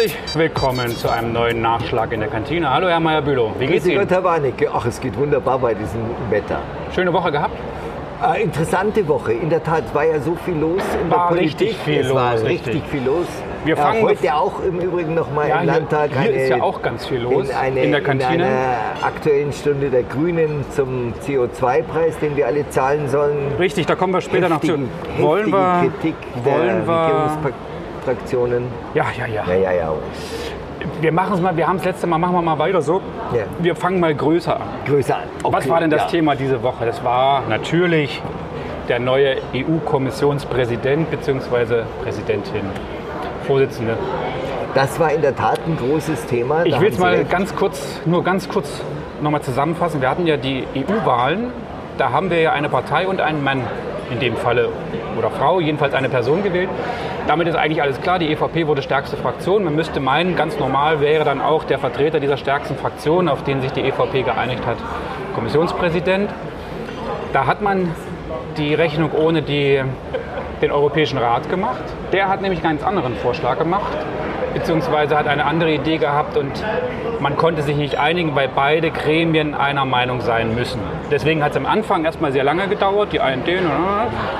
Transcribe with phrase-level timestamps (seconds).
[0.00, 2.70] Herzlich willkommen zu einem neuen Nachschlag in der Kantine.
[2.72, 4.00] Hallo Herr Meyer-Bülow, wie geht's Grüß Ihnen?
[4.00, 4.70] Gott, Herr Warnecke.
[4.72, 6.60] Ach, es geht wunderbar bei diesem Wetter.
[6.94, 7.54] Schöne Woche gehabt?
[8.34, 9.34] Äh, interessante Woche.
[9.34, 11.60] In der Tat war ja so viel los in War der Politik.
[11.68, 12.90] richtig viel es war los, richtig richtig.
[12.90, 13.26] viel los.
[13.66, 16.62] Wir Äh, fangen- heute auch im Übrigen noch mal im hier, Landtag hier ist ja
[16.62, 18.34] auch ganz viel los in, eine, in der Kantine.
[18.36, 23.52] in einer aktuellen Stunde der Grünen zum CO2-Preis, den wir alle zahlen sollen.
[23.58, 24.68] Richtig, da kommen wir später noch zu.
[24.68, 27.38] Heftigen- Wollen wir, Kritik der wollen wir,
[28.10, 28.64] Regierungsfraktionen.
[28.94, 29.44] ja, ja, ja.
[29.46, 29.92] Ja, ja, ja.
[31.00, 33.00] Wir machen es mal, wir haben es letzte Mal, machen wir mal weiter so.
[33.34, 33.44] Ja.
[33.58, 34.62] Wir fangen mal größer an.
[34.86, 35.22] Größer an.
[35.42, 36.08] Was Okay, war denn das ja.
[36.08, 36.86] Thema diese Woche?
[36.86, 38.22] Das war natürlich
[38.88, 41.82] der neue EU-Kommissionspräsident bzw.
[42.02, 42.62] Präsidentin,
[43.46, 43.96] Vorsitzende.
[44.74, 46.64] Das war in der Tat ein großes Thema.
[46.64, 47.30] Ich will es mal recht.
[47.30, 48.80] ganz kurz, nur ganz kurz
[49.20, 50.00] nochmal zusammenfassen.
[50.00, 51.50] Wir hatten ja die EU-Wahlen,
[51.98, 53.62] da haben wir ja eine Partei und einen Mann
[54.10, 54.68] in dem Falle
[55.18, 56.68] oder Frau, jedenfalls eine Person gewählt.
[57.26, 59.64] Damit ist eigentlich alles klar, die EVP wurde stärkste Fraktion.
[59.64, 63.60] Man müsste meinen, ganz normal wäre dann auch der Vertreter dieser stärksten Fraktion, auf den
[63.60, 64.76] sich die EVP geeinigt hat,
[65.34, 66.30] Kommissionspräsident.
[67.32, 67.90] Da hat man
[68.56, 69.82] die Rechnung ohne die,
[70.60, 71.82] den Europäischen Rat gemacht.
[72.12, 73.92] Der hat nämlich einen ganz anderen Vorschlag gemacht,
[74.54, 76.50] beziehungsweise hat eine andere Idee gehabt und
[77.20, 80.80] man konnte sich nicht einigen, weil beide Gremien einer Meinung sein müssen.
[81.10, 83.36] Deswegen hat es am Anfang erstmal sehr lange gedauert, die äh,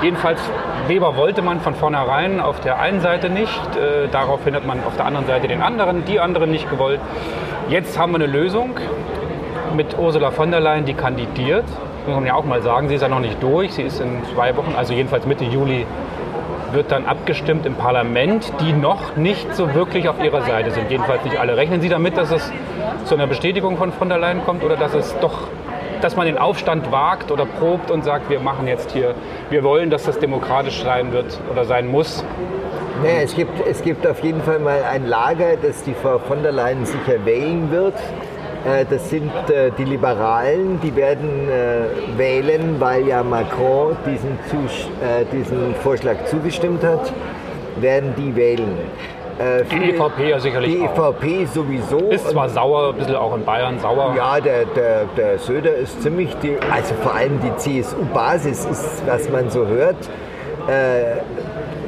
[0.01, 0.39] jedenfalls
[0.87, 4.95] Weber wollte man von vornherein auf der einen Seite nicht, äh, daraufhin hat man auf
[4.95, 6.99] der anderen Seite den anderen, die anderen nicht gewollt.
[7.69, 8.71] Jetzt haben wir eine Lösung
[9.75, 11.65] mit Ursula von der Leyen, die kandidiert.
[12.05, 13.73] Muss man ja auch mal sagen, sie ist ja noch nicht durch.
[13.73, 15.85] Sie ist in zwei Wochen, also jedenfalls Mitte Juli,
[16.73, 20.89] wird dann abgestimmt im Parlament, die noch nicht so wirklich auf ihrer Seite sind.
[20.89, 21.57] Jedenfalls nicht alle.
[21.57, 22.51] Rechnen Sie damit, dass es
[23.05, 25.47] zu einer Bestätigung von von der Leyen kommt oder dass es doch,
[26.01, 29.15] dass man den Aufstand wagt oder probt und sagt, wir machen jetzt hier,
[29.49, 32.23] wir wollen, dass das demokratisch sein wird oder sein muss.
[33.03, 36.43] Naja, es, gibt, es gibt auf jeden Fall mal ein Lager, das die Frau von
[36.43, 37.95] der Leyen sicher wählen wird.
[38.65, 44.87] Äh, Das sind äh, die Liberalen, die werden äh, wählen, weil ja Macron diesen, Zus-
[45.31, 47.11] diesen Vorschlag zugestimmt hat,
[47.77, 48.77] werden die wählen.
[49.39, 51.13] Äh, Die EVP ja sicherlich Die auch.
[51.13, 51.97] EVP sowieso.
[52.11, 54.13] Ist zwar sauer, ein bisschen auch in Bayern sauer.
[54.15, 59.27] Ja, der, der, der Söder ist ziemlich, die, also vor allem die CSU-Basis ist, was
[59.29, 59.95] man so hört,
[60.67, 61.21] äh,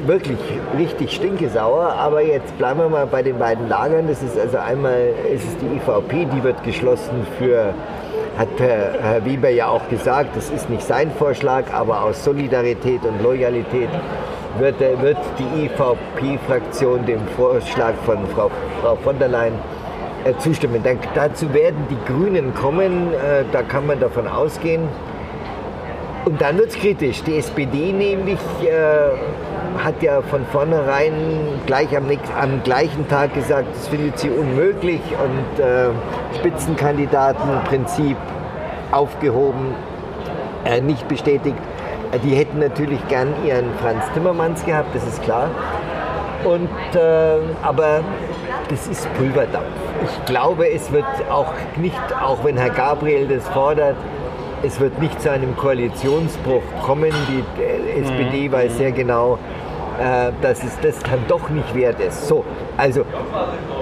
[0.08, 0.38] wirklich
[0.78, 1.94] richtig stinkesauer.
[1.94, 4.08] Aber jetzt bleiben wir mal bei den beiden Lagern.
[4.08, 7.74] Das ist also einmal ist es die EVP, die wird geschlossen für,
[8.38, 13.22] hat Herr, Weber ja auch gesagt, das ist nicht sein Vorschlag, aber aus Solidarität und
[13.22, 13.90] Loyalität
[14.60, 19.54] wird, wird die EVP-Fraktion dem Vorschlag von Frau, Frau von der Leyen
[20.26, 20.82] äh, zustimmen.
[20.84, 24.88] Dann, dazu werden die Grünen kommen, äh, da kann man davon ausgehen.
[26.26, 27.22] Und dann wird es kritisch.
[27.24, 29.10] Die SPD nämlich äh,
[29.82, 31.14] hat ja von vornherein
[31.66, 32.06] gleich am,
[32.40, 35.90] am gleichen Tag gesagt, das findet sie unmöglich und äh,
[36.38, 38.18] Spitzenkandidatenprinzip
[38.92, 39.76] aufgehoben,
[40.66, 41.58] äh, nicht bestätigt.
[42.12, 45.50] Äh, Die hätten natürlich gern ihren Franz Timmermans gehabt, das ist klar.
[46.44, 48.02] Und, äh, aber
[48.70, 49.66] das ist Pulverdampf.
[50.04, 53.96] Ich glaube, es wird auch nicht, auch wenn Herr Gabriel das fordert,
[54.62, 57.12] es wird nicht zu einem Koalitionsbruch kommen.
[57.30, 59.38] Die äh, SPD weiß sehr genau,
[60.00, 62.28] äh, dass es das dann doch nicht wert ist.
[62.28, 62.44] So,
[62.78, 63.04] also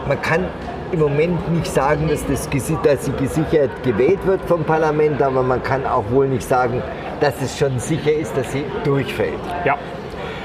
[0.08, 0.46] man kann
[0.92, 2.50] im Moment nicht sagen, dass, das,
[2.84, 6.82] dass sie gesichert gewählt wird vom Parlament, aber man kann auch wohl nicht sagen,
[7.22, 9.40] dass es schon sicher ist, dass sie durchfällt.
[9.64, 9.78] Ja.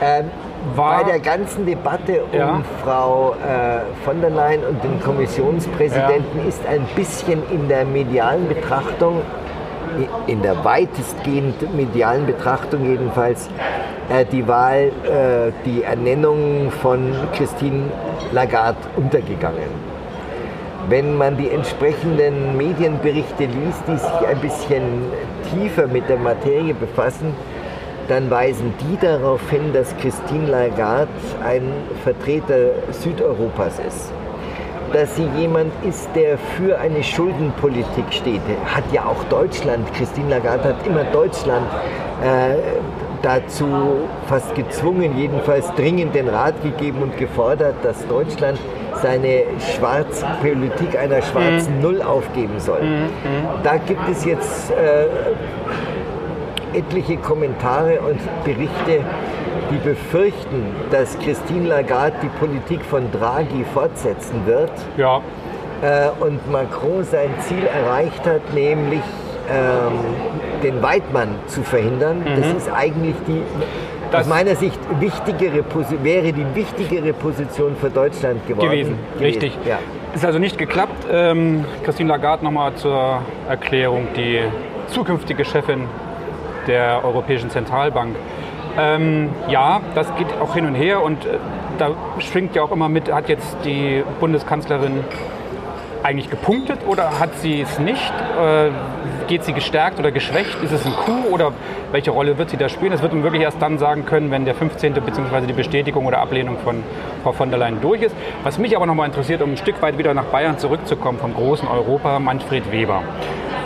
[0.00, 0.26] Ähm,
[0.74, 2.60] War- bei der ganzen Debatte um Ja.
[2.84, 9.22] Frau äh, von der Leyen und den Kommissionspräsidenten ist ein bisschen in der medialen Betrachtung,
[10.26, 13.48] in der weitestgehend medialen Betrachtung jedenfalls,
[14.32, 17.84] die Wahl, äh, die Ernennung von Christine
[18.32, 19.96] Lagarde untergegangen.
[20.88, 24.82] Wenn man die entsprechenden Medienberichte liest, die sich ein bisschen
[25.52, 27.34] tiefer mit der Materie befassen,
[28.08, 31.10] dann weisen die darauf hin, dass Christine Lagarde
[31.44, 31.72] ein
[32.04, 34.12] Vertreter Südeuropas ist.
[34.92, 38.40] Dass sie jemand ist, der für eine Schuldenpolitik steht.
[38.72, 41.66] Hat ja auch Deutschland, Christine Lagarde hat immer Deutschland
[42.22, 42.54] äh,
[43.22, 43.66] dazu
[44.26, 48.58] fast gezwungen, jedenfalls dringend den Rat gegeben und gefordert, dass Deutschland
[49.02, 49.42] seine
[49.74, 52.80] schwarze Politik einer schwarzen Null aufgeben soll.
[53.62, 55.06] Da gibt es jetzt äh,
[56.78, 59.04] etliche Kommentare und Berichte,
[59.70, 65.20] die befürchten, dass Christine Lagarde die Politik von Draghi fortsetzen wird Ja.
[65.82, 69.00] äh, und Macron sein Ziel erreicht hat, nämlich
[69.50, 72.24] ähm, den Weidmann zu verhindern.
[72.36, 73.42] Das ist eigentlich die,
[74.16, 75.64] aus meiner Sicht wichtigere,
[76.02, 78.70] wäre die wichtigere Position für Deutschland geworden.
[78.70, 79.24] Gewesen, gewesen.
[79.24, 79.58] richtig.
[79.66, 79.78] Ja.
[80.14, 81.06] Ist also nicht geklappt.
[81.10, 84.40] Ähm, Christine Lagarde nochmal zur Erklärung, die
[84.88, 85.84] zukünftige Chefin
[86.66, 88.16] der Europäischen Zentralbank.
[88.78, 91.38] Ähm, ja, das geht auch hin und her und äh,
[91.78, 95.04] da schwingt ja auch immer mit, hat jetzt die Bundeskanzlerin
[96.02, 98.12] eigentlich gepunktet oder hat sie es nicht?
[98.40, 98.70] Äh,
[99.28, 100.62] geht sie gestärkt oder geschwächt?
[100.62, 101.52] Ist es ein Coup oder
[101.92, 102.92] welche Rolle wird sie da spielen?
[102.92, 104.94] Das wird man wirklich erst dann sagen können, wenn der 15.
[104.94, 105.46] bzw.
[105.46, 106.82] die Bestätigung oder Ablehnung von
[107.22, 108.14] Frau von der Leyen durch ist.
[108.42, 111.68] Was mich aber nochmal interessiert, um ein Stück weit wieder nach Bayern zurückzukommen, vom großen
[111.68, 113.02] Europa, Manfred Weber.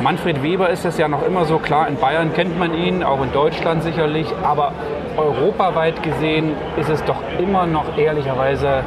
[0.00, 3.22] Manfred Weber ist es ja noch immer so, klar, in Bayern kennt man ihn, auch
[3.22, 4.72] in Deutschland sicherlich, aber
[5.16, 8.82] europaweit gesehen ist es doch immer noch ehrlicherweise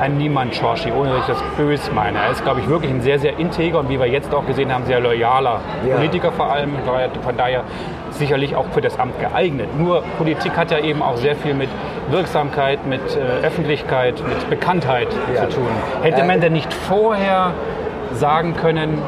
[0.00, 2.18] ein Niemand-Schorschi, ohne dass ich das böse meine.
[2.18, 4.72] Er ist, glaube ich, wirklich ein sehr, sehr integer und wie wir jetzt auch gesehen
[4.72, 5.96] haben, sehr loyaler ja.
[5.96, 6.72] Politiker vor allem.
[7.22, 7.64] Von daher
[8.10, 9.68] sicherlich auch für das Amt geeignet.
[9.78, 11.68] Nur Politik hat ja eben auch sehr viel mit
[12.10, 15.48] Wirksamkeit, mit äh, Öffentlichkeit, mit Bekanntheit ja.
[15.48, 15.68] zu tun.
[16.02, 17.52] Hätte äh, man denn nicht vorher
[18.12, 18.98] sagen können,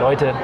[0.00, 0.34] Leute,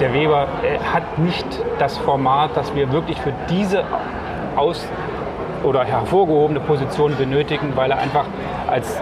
[0.00, 0.46] der Weber
[0.92, 1.46] hat nicht
[1.78, 3.82] das Format, das wir wirklich für diese
[4.56, 4.86] aus
[5.64, 8.24] oder hervorgehobene Position benötigen, weil er einfach
[8.68, 9.00] als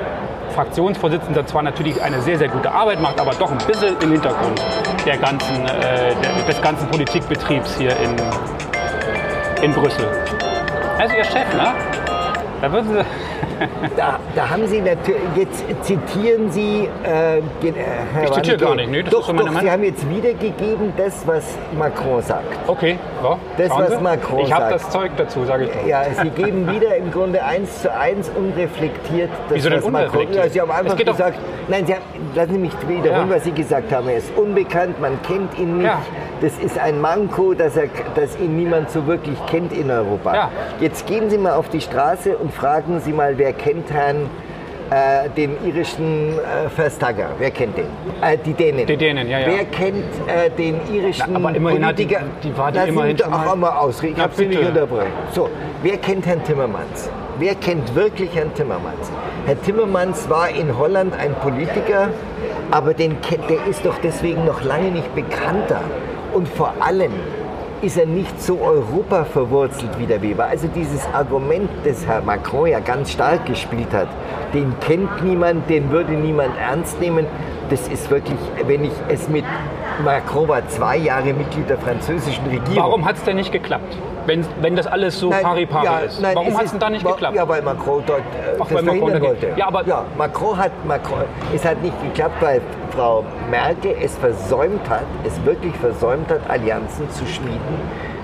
[0.55, 4.61] Fraktionsvorsitzender zwar natürlich eine sehr, sehr gute Arbeit macht, aber doch ein bisschen im Hintergrund
[5.05, 10.07] der ganzen, äh, der, des ganzen Politikbetriebs hier in, in Brüssel.
[10.99, 11.75] Also Ihr Chef, ne?
[12.63, 13.05] Da würden Sie
[13.97, 17.43] da, da, haben Sie natürlich, jetzt zitieren Sie, äh, äh,
[18.13, 21.27] Herr Ich zitiere gar nicht, nee, das doch, ist doch, Sie haben jetzt wiedergegeben das,
[21.27, 21.45] was
[21.79, 22.57] Macron sagt.
[22.67, 23.39] Okay, ja.
[23.57, 23.97] Das, was Sie?
[23.99, 24.61] Macron ich sagt.
[24.61, 25.89] Ich habe das Zeug dazu, sage ich.
[25.89, 30.33] Ja, Sie geben wieder im Grunde eins zu eins unreflektiert das, Wieso denn was Macron...
[30.33, 31.39] Ja, Sie haben einfach gesagt,
[31.69, 32.03] nein, Sie haben,
[32.35, 33.37] lassen Sie mich wiederholen, ja.
[33.37, 34.09] was Sie gesagt haben.
[34.09, 35.87] Er ist unbekannt, man kennt ihn nicht.
[35.87, 36.01] Ja.
[36.41, 40.35] Das ist ein Manko, dass, er, dass ihn niemand so wirklich kennt in Europa.
[40.35, 40.51] Ja.
[40.81, 44.29] Jetzt gehen Sie mal auf die Straße und fragen Sie mal, wer kennt Herrn
[44.91, 47.31] äh, den irischen äh, Verstager.
[47.39, 47.87] Wer kennt den?
[48.23, 48.87] Äh, die Dänen.
[48.87, 49.47] Die Dänen, ja, ja.
[49.49, 52.21] Wer kennt äh, den irischen Na, aber immerhin Politiker?
[52.43, 54.15] Die, die war die immerhin schon auch einmal ausreden.
[54.17, 55.09] Ich habe sie nicht unterbrochen.
[55.33, 55.49] So,
[55.83, 57.11] wer kennt Herrn Timmermans?
[57.39, 59.11] Wer kennt wirklich Herrn Timmermans?
[59.45, 62.09] Herr Timmermans war in Holland ein Politiker,
[62.71, 63.17] aber den,
[63.49, 65.81] der ist doch deswegen noch lange nicht bekannter.
[66.37, 67.13] Und vor allem
[67.81, 70.45] ist er nicht so Europa verwurzelt wie der Weber.
[70.45, 74.09] Also dieses Argument, das Herr Macron ja ganz stark gespielt hat,
[74.53, 77.25] den kennt niemand, den würde niemand ernst nehmen,
[77.71, 79.47] das ist wirklich, wenn ich es mit
[80.05, 82.77] Macron war zwei Jahre Mitglied der französischen Regierung.
[82.77, 83.97] Warum hat es denn nicht geklappt?
[84.27, 86.21] Wenn, wenn das alles so pari pari ja, ist.
[86.21, 87.37] Nein, Warum hat es denn da nicht geklappt?
[87.37, 89.53] Ja, weil Macron dort äh, Ach, das verhindern wollte.
[89.57, 91.21] Ja, aber ja, Macron hat, Macron,
[91.55, 97.09] es hat nicht geklappt, weil Frau Merkel es versäumt hat, es wirklich versäumt hat, Allianzen
[97.11, 97.81] zu schmieden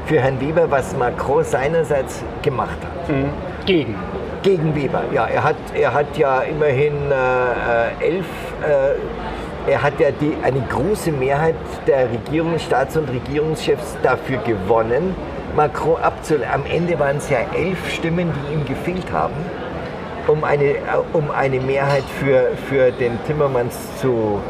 [0.06, 3.08] für Herrn Weber, was Macron seinerseits gemacht hat.
[3.08, 3.30] Mhm.
[3.66, 3.94] Gegen?
[4.42, 5.26] Gegen Weber, ja.
[5.26, 8.26] Er hat, er hat ja immerhin äh, elf...
[8.62, 8.96] Äh,
[9.64, 11.54] er hat ja die, eine große Mehrheit
[11.86, 15.14] der Regierungs-, Staats- und Regierungschefs dafür gewonnen,
[15.56, 16.48] Macron abzulehnen.
[16.52, 19.34] Am Ende waren es ja elf Stimmen, die ihm gefehlt haben,
[20.26, 20.78] um eine, äh,
[21.12, 24.40] um eine Mehrheit für, für den Timmermans zu,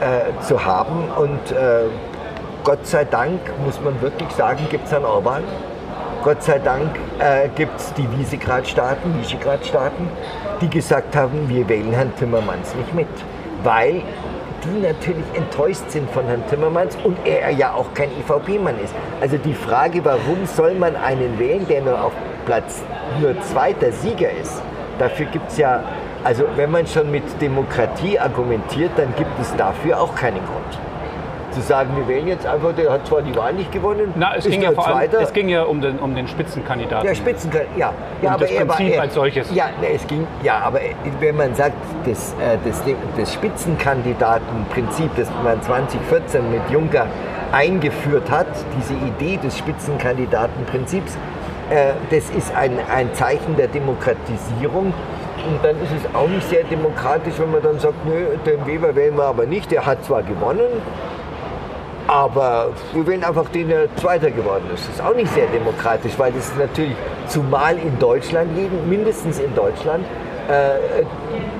[0.00, 1.10] äh, zu haben.
[1.16, 1.84] Und äh,
[2.64, 5.42] Gott sei Dank, muss man wirklich sagen, gibt es einen Orban.
[6.22, 10.08] Gott sei Dank äh, gibt es die Visegrad-Staaten, Visegrad-Staaten,
[10.60, 13.08] die gesagt haben, wir wählen Herrn Timmermans nicht mit.
[13.64, 14.02] Weil
[14.64, 18.94] die natürlich enttäuscht sind von Herrn Timmermans und er ja auch kein EVP-Mann ist.
[19.20, 22.12] Also die Frage, warum soll man einen wählen, der nur auf
[22.46, 22.82] Platz
[23.20, 24.62] nur zweiter Sieger ist,
[24.98, 25.82] dafür gibt es ja,
[26.24, 30.91] also wenn man schon mit Demokratie argumentiert, dann gibt es dafür auch keinen Grund
[31.52, 34.44] zu sagen, wir wählen jetzt einfach, der hat zwar die Wahl nicht gewonnen, Na, es
[34.44, 37.06] ging ja vor allem, es ging ja um den, um den Spitzenkandidaten.
[37.06, 37.92] Ja, Spitzenkandidaten, ja.
[38.22, 39.54] ja um aber das Prinzip war, er, als solches.
[39.54, 40.80] Ja, es ging, ja, aber
[41.20, 42.82] wenn man sagt, das, äh, das,
[43.16, 47.06] das Spitzenkandidatenprinzip, das man 2014 mit Juncker
[47.52, 48.46] eingeführt hat,
[48.78, 51.16] diese Idee des Spitzenkandidatenprinzips,
[51.70, 54.92] äh, das ist ein, ein Zeichen der Demokratisierung.
[55.44, 58.94] Und dann ist es auch nicht sehr demokratisch, wenn man dann sagt, nö, den Weber
[58.94, 59.70] wählen wir aber nicht.
[59.70, 60.68] Der hat zwar gewonnen,
[62.12, 64.86] aber wir wählen einfach den, der Zweiter geworden ist.
[64.86, 66.94] Das ist auch nicht sehr demokratisch, weil das natürlich
[67.26, 70.04] zumal in Deutschland liegen, mindestens in Deutschland,
[70.46, 71.04] äh,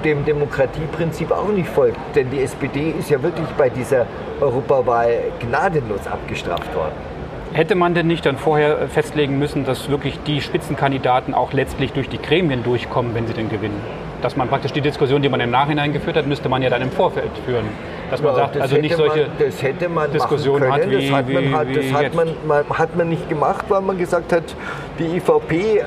[0.04, 1.96] dem Demokratieprinzip auch nicht folgt.
[2.14, 4.04] Denn die SPD ist ja wirklich bei dieser
[4.42, 6.92] Europawahl gnadenlos abgestraft worden.
[7.54, 12.10] Hätte man denn nicht dann vorher festlegen müssen, dass wirklich die Spitzenkandidaten auch letztlich durch
[12.10, 13.80] die Gremien durchkommen, wenn sie denn gewinnen?
[14.22, 16.82] Dass man praktisch die Diskussion, die man im Nachhinein geführt hat, müsste man ja dann
[16.82, 17.68] im Vorfeld führen.
[18.10, 20.90] Dass man Ja, sagt, das also nicht solche man, das hätte man Diskussionen machen hat,
[20.90, 23.64] wie, das hat man, wie, hat, wie das hat man, man, hat man nicht gemacht,
[23.68, 24.44] weil man gesagt hat,
[24.98, 25.84] die IVP äh,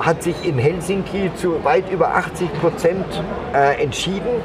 [0.00, 3.04] hat sich in Helsinki zu weit über 80 Prozent
[3.54, 4.42] äh, entschieden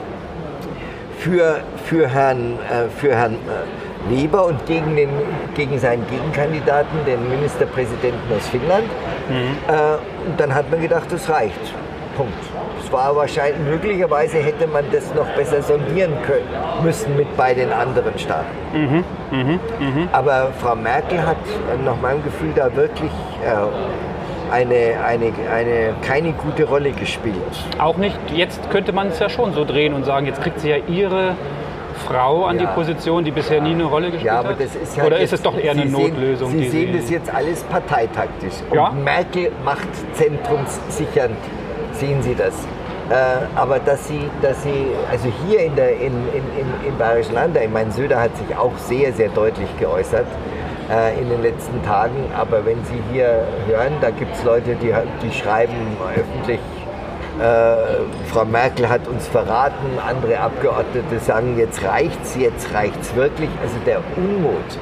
[1.20, 5.10] für, für Herrn, äh, für Herrn äh, Weber und gegen, den,
[5.56, 8.86] gegen seinen Gegenkandidaten, den Ministerpräsidenten aus Finnland.
[9.68, 11.74] Äh, und dann hat man gedacht, das reicht.
[12.19, 12.33] Punkt.
[12.83, 16.47] Es war wahrscheinlich, möglicherweise hätte man das noch besser sondieren können,
[16.83, 19.05] müssen mit bei den anderen Staaten.
[20.11, 23.11] Aber Frau Merkel hat äh, nach meinem Gefühl da wirklich
[23.45, 27.35] äh, eine, eine, eine, keine gute Rolle gespielt.
[27.77, 30.69] Auch nicht, jetzt könnte man es ja schon so drehen und sagen, jetzt kriegt sie
[30.71, 31.35] ja ihre
[32.07, 32.61] Frau an Ja.
[32.65, 34.59] die Position, die bisher nie eine Rolle gespielt Ja, aber hat.
[34.61, 36.51] das ist ja Oder jetzt, ist es doch eher eine Sie sehen- Notlösung?
[36.51, 38.55] Sie sehen das jetzt alles parteitaktisch.
[38.69, 38.89] Und Ja.
[38.91, 41.35] Merkel macht zentrumssichernd,
[42.00, 42.53] sehen Sie das.
[43.10, 43.13] Äh,
[43.56, 47.58] aber dass sie, dass sie, also hier in der, in, in, in, im Bayerischen Land,
[47.58, 50.27] ich meine, Söder hat sich auch sehr, sehr deutlich geäußert
[50.91, 54.94] äh, in den letzten Tagen, aber wenn Sie hier hören, da gibt es Leute, die,
[55.24, 55.74] die schreiben
[56.15, 56.60] öffentlich,
[57.39, 63.50] äh, Frau Merkel hat uns verraten, andere Abgeordnete sagen, jetzt reicht's, jetzt reicht's wirklich.
[63.63, 64.77] Also der Unmut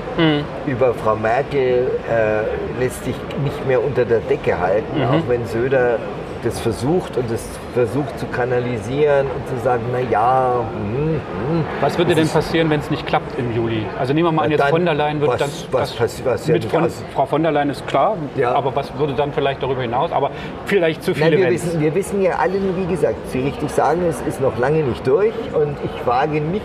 [0.65, 5.99] über Frau Merkel äh, lässt sich nicht mehr unter der Decke halten, auch wenn Söder
[6.43, 11.65] das versucht und das versucht zu kanalisieren und zu sagen, na ja, hm, hm.
[11.81, 13.85] Was würde Das denn passieren, wenn es nicht klappt im Juli?
[13.99, 15.49] Also nehmen wir mal an, jetzt Dann, von der Leyen wird was- dann.
[15.71, 18.53] was passi- was mit von, aus- Frau von der Leyen ist klar, Ja.
[18.53, 20.11] aber was würde dann vielleicht darüber hinaus?
[20.11, 20.31] Aber
[20.65, 21.65] vielleicht zu Nein, viele wir, Events.
[21.65, 25.05] wissen, wir wissen ja alle, wie gesagt, Sie richtig sagen, es ist noch lange nicht
[25.05, 26.63] durch und ich wage nicht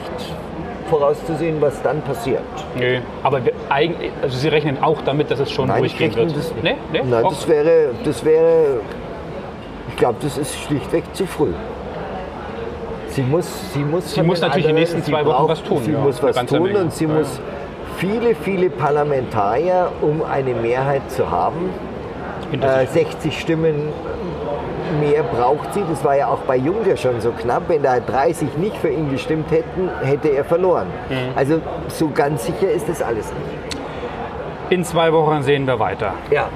[0.91, 2.43] vorauszusehen, was dann passiert.
[2.76, 6.37] Nö, aber wir, also Sie rechnen auch damit, dass es schon Nein, durchgehen wird.
[6.37, 6.62] das nicht.
[6.62, 6.76] Nee?
[6.93, 7.02] Nee?
[7.09, 8.81] Nein, das wäre, das wäre,
[10.03, 11.53] glaube, das ist schlichtweg zu früh.
[13.09, 15.49] Sie muss, sie muss, Sie muss den natürlich die anderen- nächsten sie zwei Wochen braucht-
[15.51, 16.79] was tun, Sie ja, muss was tun Menge.
[16.81, 17.11] und sie Ja.
[17.15, 17.41] muss
[17.99, 21.71] viele, viele Parlamentarier, um eine Mehrheit zu haben.
[22.53, 22.91] Äh, sich.
[23.05, 23.75] 60 Stimmen
[25.01, 25.83] mehr braucht sie.
[25.89, 27.63] Das war ja auch bei Juncker schon so knapp.
[27.69, 30.87] Wenn da 30 nicht für ihn gestimmt hätten, hätte er verloren.
[31.09, 31.17] Mhm.
[31.37, 33.77] Also so ganz sicher ist das alles nicht.
[34.71, 36.13] In zwei Wochen sehen wir weiter.
[36.31, 36.49] Ja.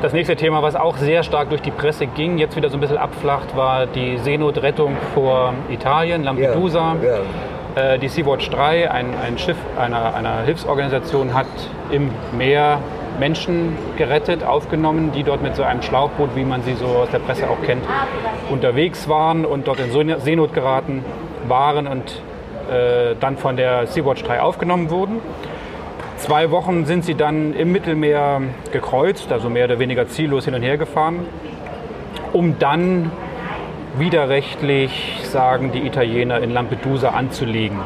[0.00, 2.80] Das nächste Thema, was auch sehr stark durch die Presse ging, jetzt wieder so ein
[2.80, 6.96] bisschen abflacht, war die Seenotrettung vor Italien, Lampedusa.
[7.74, 7.94] Ja.
[7.94, 11.46] Äh, Die Sea-Watch 3, ein, ein Schiff einer, einer Hilfsorganisation, hat
[11.90, 12.78] im Meer
[13.18, 17.18] Menschen gerettet, aufgenommen, die dort mit so einem Schlauchboot, wie man sie so aus der
[17.18, 17.82] Presse auch kennt,
[18.50, 21.04] unterwegs waren und dort in So- Seenot geraten
[21.48, 22.22] waren und
[22.70, 25.20] äh, dann von der Sea-Watch 3 aufgenommen wurden.
[26.18, 30.62] Zwei Wochen sind sie dann im Mittelmeer gekreuzt, also mehr oder weniger ziellos hin und
[30.62, 31.20] her gefahren,
[32.32, 33.12] um dann
[33.96, 37.78] widerrechtlich, sagen die Italiener, in Lampedusa anzulegen.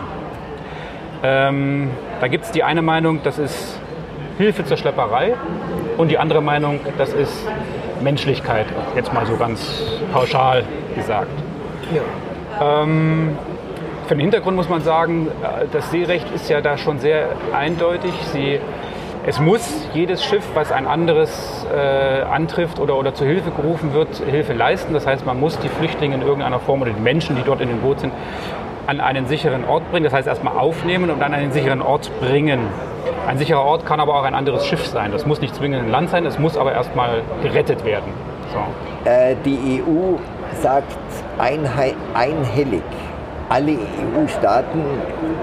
[1.22, 3.78] Ähm, da gibt es die eine Meinung, das ist
[4.38, 5.34] Hilfe zur Schlepperei
[5.98, 7.46] und die andere Meinung, das ist
[8.02, 10.64] Menschlichkeit, jetzt mal so ganz pauschal
[10.96, 11.30] gesagt.
[11.94, 12.82] Ja.
[14.12, 18.12] Für den Hintergrund muss man sagen, äh, das Seerecht ist ja da schon sehr eindeutig.
[18.34, 18.60] Sie,
[19.24, 24.16] es muss jedes Schiff, was ein anderes äh, antrifft oder, oder zur Hilfe gerufen wird,
[24.16, 24.92] Hilfe leisten.
[24.92, 27.70] Das heißt, man muss die Flüchtlinge in irgendeiner Form oder die Menschen, die dort in
[27.70, 28.12] dem Boot sind,
[28.86, 30.04] an einen sicheren Ort bringen.
[30.04, 32.60] Das heißt, erstmal aufnehmen und an einen sicheren Ort bringen.
[33.26, 35.10] Ein sicherer Ort kann aber auch ein anderes Schiff sein.
[35.10, 38.12] Das muss nicht zwingend ein Land sein, es muss aber erstmal gerettet werden.
[38.52, 39.10] So.
[39.10, 40.18] Äh, die EU
[40.60, 40.98] sagt
[41.38, 42.82] einhellig,
[43.48, 44.82] alle EU-Staaten,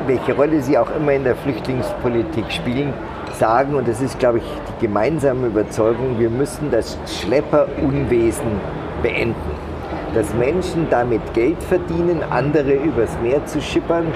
[0.07, 2.93] welche Rolle sie auch immer in der Flüchtlingspolitik spielen,
[3.37, 8.47] sagen, und das ist, glaube ich, die gemeinsame Überzeugung, wir müssen das Schlepperunwesen
[9.01, 9.35] beenden.
[10.13, 14.07] Dass Menschen damit Geld verdienen, andere übers Meer zu schippern,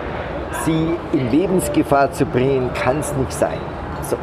[0.66, 3.60] sie in Lebensgefahr zu bringen, kann es nicht sein.
[4.02, 4.18] So.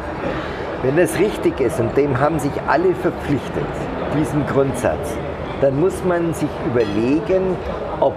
[0.83, 3.65] Wenn das richtig ist, und dem haben sich alle verpflichtet,
[4.17, 5.15] diesen Grundsatz,
[5.61, 7.55] dann muss man sich überlegen,
[7.99, 8.15] ob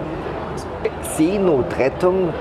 [1.17, 2.33] Seenotrettung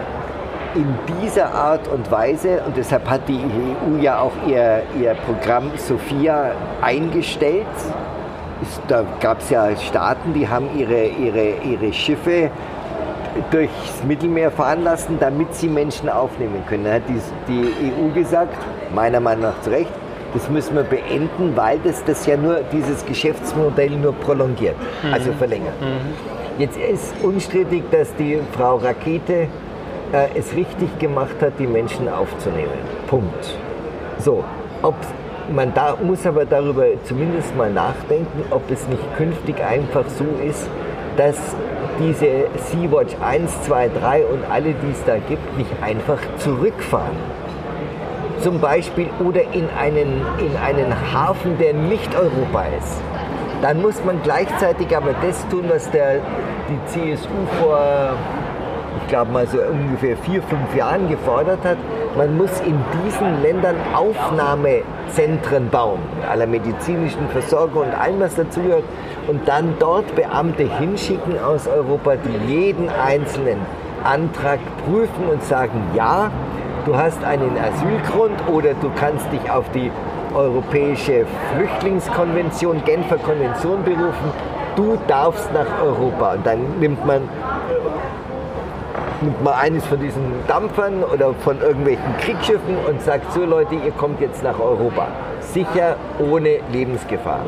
[0.75, 0.87] in
[1.21, 6.53] dieser Art und Weise, und deshalb hat die EU ja auch ihr, ihr Programm Sophia
[6.83, 7.67] eingestellt,
[8.89, 12.51] da gab es ja Staaten, die haben ihre, ihre, ihre Schiffe
[13.51, 16.85] durchs Mittelmeer fahren lassen, damit sie Menschen aufnehmen können.
[16.85, 18.57] Da hat die, die EU gesagt,
[18.95, 19.91] meiner Meinung nach zu Recht,
[20.33, 24.77] das müssen wir beenden, weil das, das ja nur dieses Geschäftsmodell nur prolongiert,
[25.13, 25.75] also verlängert.
[26.57, 29.49] Jetzt ist unstrittig, dass die Frau Rakete
[30.13, 32.79] äh, es richtig gemacht hat, die Menschen aufzunehmen.
[33.09, 33.59] Punkt.
[34.19, 34.45] So,
[34.81, 34.95] ob
[35.53, 40.69] man da muss aber darüber zumindest mal nachdenken, ob es nicht künftig einfach so ist,
[41.17, 41.37] dass
[41.99, 47.17] diese Sea-Watch 1, 2, 3 und alle, die es da gibt, nicht einfach zurückfahren.
[48.43, 53.01] Zum Beispiel oder in einen, in einen Hafen, der nicht Europa ist.
[53.65, 56.21] Dann muss man gleichzeitig aber das tun, was der,
[56.69, 58.15] die CSU vor,
[59.01, 61.79] ich glaube mal so ungefähr vier, fünf Jahren gefordert hat.
[62.15, 68.85] Man muss in diesen Ländern Aufnahmezentren bauen, aller medizinischen Versorgung und allem, was dazugehört.
[69.29, 73.61] Und dann dort Beamte hinschicken aus Europa, die jeden einzelnen
[74.05, 76.31] Antrag prüfen und sagen, ja,
[76.85, 79.91] du hast einen Asylgrund oder du kannst dich auf die
[80.35, 84.33] Europäische Flüchtlingskonvention, Genfer Konvention berufen,
[84.77, 86.35] du darfst nach Europa.
[86.35, 87.23] Und dann nimmt man,
[89.21, 93.93] nimmt man eines von diesen Dampfern oder von irgendwelchen Kriegsschiffen und sagt, so Leute, ihr
[93.93, 95.09] kommt jetzt nach Europa.
[95.41, 97.41] Sicher, ohne Lebensgefahr.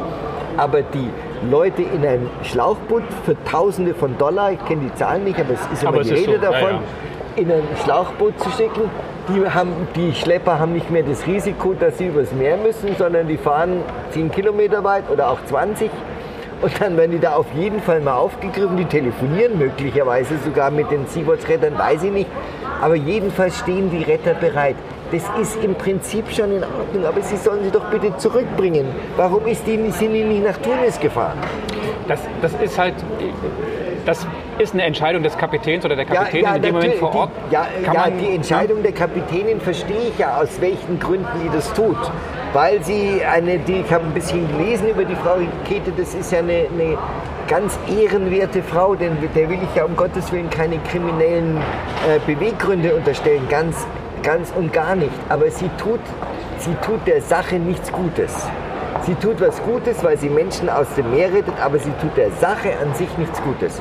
[0.56, 1.10] Aber die
[1.50, 5.60] Leute in ein Schlauchboot für Tausende von Dollar, ich kenne die Zahlen nicht, aber es
[5.72, 6.40] ist immer aber die Rede so.
[6.40, 6.80] davon, ja,
[7.36, 7.42] ja.
[7.42, 8.90] in ein Schlauchboot zu schicken,
[9.28, 13.28] die, haben, die Schlepper haben nicht mehr das Risiko, dass sie übers Meer müssen, sondern
[13.28, 15.90] die fahren 10 Kilometer weit oder auch 20
[16.62, 18.76] und dann werden die da auf jeden Fall mal aufgegriffen.
[18.76, 22.30] Die telefonieren möglicherweise sogar mit den Sea-Watch-Rettern, weiß ich nicht.
[22.80, 24.76] Aber jedenfalls stehen die Retter bereit.
[25.12, 28.86] Das ist im Prinzip schon in Ordnung, aber sie sollen sie doch bitte zurückbringen.
[29.16, 31.38] Warum ist die, sind die nicht nach Tunis gefahren?
[32.08, 32.94] Das, das ist halt,
[34.04, 34.26] das
[34.58, 37.30] ist eine Entscheidung des Kapitäns oder der Kapitänin ja, ja, in dem Moment vor Ort.
[37.48, 41.72] Die, ja, ja die Entscheidung der Kapitänin verstehe ich ja, aus welchen Gründen die das
[41.74, 41.96] tut.
[42.52, 45.36] Weil sie eine, die, ich habe ein bisschen gelesen über die Frau
[45.68, 46.96] Kete, das ist ja eine, eine
[47.48, 52.94] ganz ehrenwerte Frau, denn der will ich ja um Gottes Willen keine kriminellen äh, Beweggründe
[52.94, 53.86] unterstellen, ganz,
[54.22, 55.12] ganz und gar nicht.
[55.28, 56.00] Aber sie tut,
[56.58, 58.46] sie tut der Sache nichts Gutes.
[59.02, 62.30] Sie tut was Gutes, weil sie Menschen aus dem Meer rettet, aber sie tut der
[62.32, 63.80] Sache an sich nichts Gutes.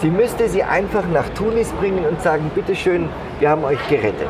[0.00, 4.28] Sie müsste sie einfach nach Tunis bringen und sagen, bitteschön, wir haben euch gerettet.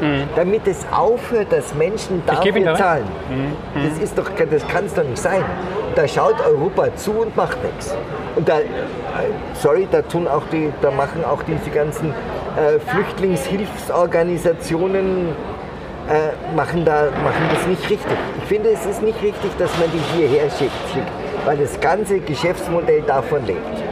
[0.00, 0.22] Mhm.
[0.34, 3.04] Damit es aufhört, dass Menschen dafür zahlen.
[3.28, 3.52] Mhm.
[3.88, 5.44] Das, ist doch, das kann es doch nicht sein.
[5.94, 7.94] Da schaut Europa zu und macht nichts.
[8.36, 8.60] Und da,
[9.52, 12.14] sorry, da tun auch die, da machen auch diese ganzen
[12.56, 15.28] äh, Flüchtlingshilfsorganisationen
[16.08, 18.16] äh, machen, da, machen das nicht richtig.
[18.38, 20.72] Ich finde, es ist nicht richtig, dass man die hierher schickt,
[21.44, 23.91] weil das ganze Geschäftsmodell davon lebt.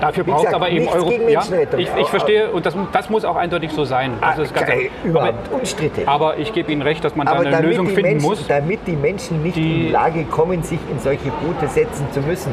[0.00, 1.12] Dafür braucht es aber eben Euro.
[1.28, 1.42] Ja,
[1.78, 4.12] ich, ich, verstehe und das, das, muss auch eindeutig so sein.
[4.20, 6.06] Das ah, ist ganz okay, überhaupt unstrittig.
[6.06, 8.46] Aber ich gebe Ihnen recht, dass man da eine Lösung finden Menschen, muss.
[8.46, 12.20] Damit die Menschen nicht die, in die Lage kommen, sich in solche Boote setzen zu
[12.20, 12.52] müssen,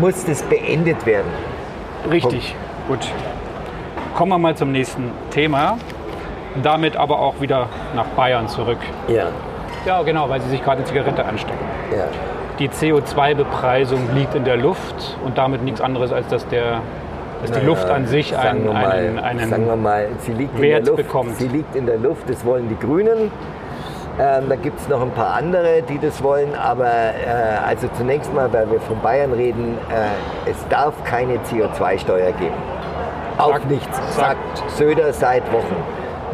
[0.00, 1.30] muss das beendet werden.
[2.08, 2.54] Richtig,
[2.86, 3.02] Punkt.
[3.02, 3.12] gut.
[4.14, 5.76] Kommen wir mal zum nächsten Thema.
[6.62, 8.78] Damit aber auch wieder nach Bayern zurück.
[9.08, 9.28] Ja.
[9.86, 11.64] Ja, genau, weil Sie sich gerade eine Zigarette anstecken.
[11.90, 12.06] Ja
[12.60, 16.82] die CO2-Bepreisung liegt in der Luft und damit nichts anderes, als dass, der,
[17.40, 20.80] dass die Luft an sich einen, mal, einen, einen sagen wir mal, sie liegt Wert
[20.80, 21.36] in der Luft, bekommt.
[21.36, 23.32] Sie liegt in der Luft, das wollen die Grünen.
[24.20, 28.34] Ähm, da gibt es noch ein paar andere, die das wollen, aber äh, also zunächst
[28.34, 32.54] mal, weil wir von Bayern reden, äh, es darf keine CO2-Steuer geben.
[33.38, 35.76] Auch sagt, nichts, sagt, sagt Söder seit Wochen.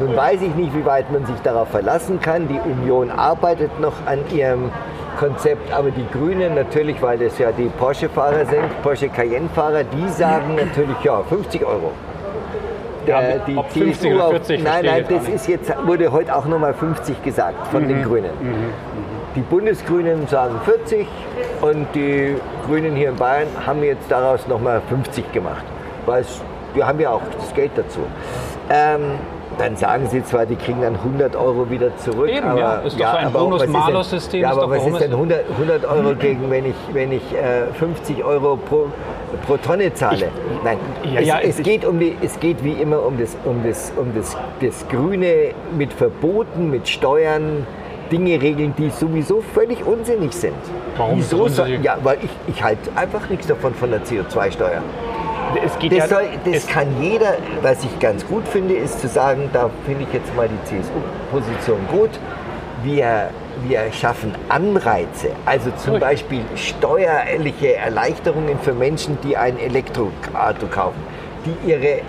[0.01, 2.49] Nun weiß ich nicht, wie weit man sich darauf verlassen kann.
[2.49, 4.71] Die Union arbeitet noch an ihrem
[5.17, 5.73] Konzept.
[5.73, 11.01] Aber die Grünen natürlich, weil das ja die Porsche-Fahrer sind, Porsche Cayenne-Fahrer, die sagen natürlich,
[11.03, 11.93] ja, 50 Euro.
[13.07, 16.47] Ja, äh, die ob 50 oder 40, Nein, nein, das ist jetzt, wurde heute auch
[16.47, 17.89] nochmal 50 gesagt von mhm.
[17.89, 18.31] den Grünen.
[18.41, 18.49] Mhm.
[18.49, 18.73] Mhm.
[19.37, 21.07] Die Bundesgrünen sagen 40
[21.61, 25.65] und die Grünen hier in Bayern haben jetzt daraus nochmal 50 gemacht.
[26.07, 26.25] Weil
[26.75, 28.01] wir haben ja auch das Geld dazu.
[28.71, 29.19] Ähm,
[29.59, 32.29] dann sagen sie zwar, die kriegen dann 100 Euro wieder zurück.
[32.29, 34.41] Eben, aber, ja, ist doch ja, so ein Bonus-Malus-System.
[34.43, 38.23] Ja, aber was ist denn 100, 100 Euro gegen, wenn ich, wenn ich äh, 50
[38.25, 38.87] Euro pro,
[39.47, 40.27] pro Tonne zahle?
[40.27, 43.37] Ich, Nein, ja, es, ja, es, geht um die, es geht wie immer um das,
[43.45, 47.67] um das, um das, das Grüne mit Verboten, mit Steuern,
[48.13, 50.55] Dinge regeln, die sowieso völlig unsinnig sind.
[50.97, 51.19] Warum?
[51.19, 54.83] Wieso so, ja, weil ich, ich halte einfach nichts davon von der CO2-Steuer
[55.63, 59.71] das, ja, soll, das kann jeder, was ich ganz gut finde, ist zu sagen, da
[59.85, 62.11] finde ich jetzt mal die CSU-Position gut.
[62.83, 63.31] Wir,
[63.67, 71.03] wir schaffen Anreize, also zum Beispiel steuerliche Erleichterungen für Menschen, die ein Elektroauto kaufen,
[71.45, 72.01] die ihre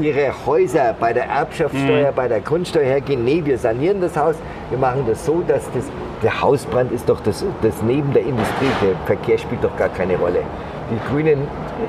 [0.00, 2.14] ihre Häuser bei der Erbschaftssteuer, mhm.
[2.14, 3.24] bei der Grundsteuer hergehen.
[3.24, 4.36] Nee, wir sanieren das Haus.
[4.70, 5.84] Wir machen das so, dass das,
[6.22, 8.68] der Hausbrand ist doch das, das neben der Industrie.
[8.82, 10.42] Der Verkehr spielt doch gar keine Rolle.
[10.90, 11.48] Die Grünen,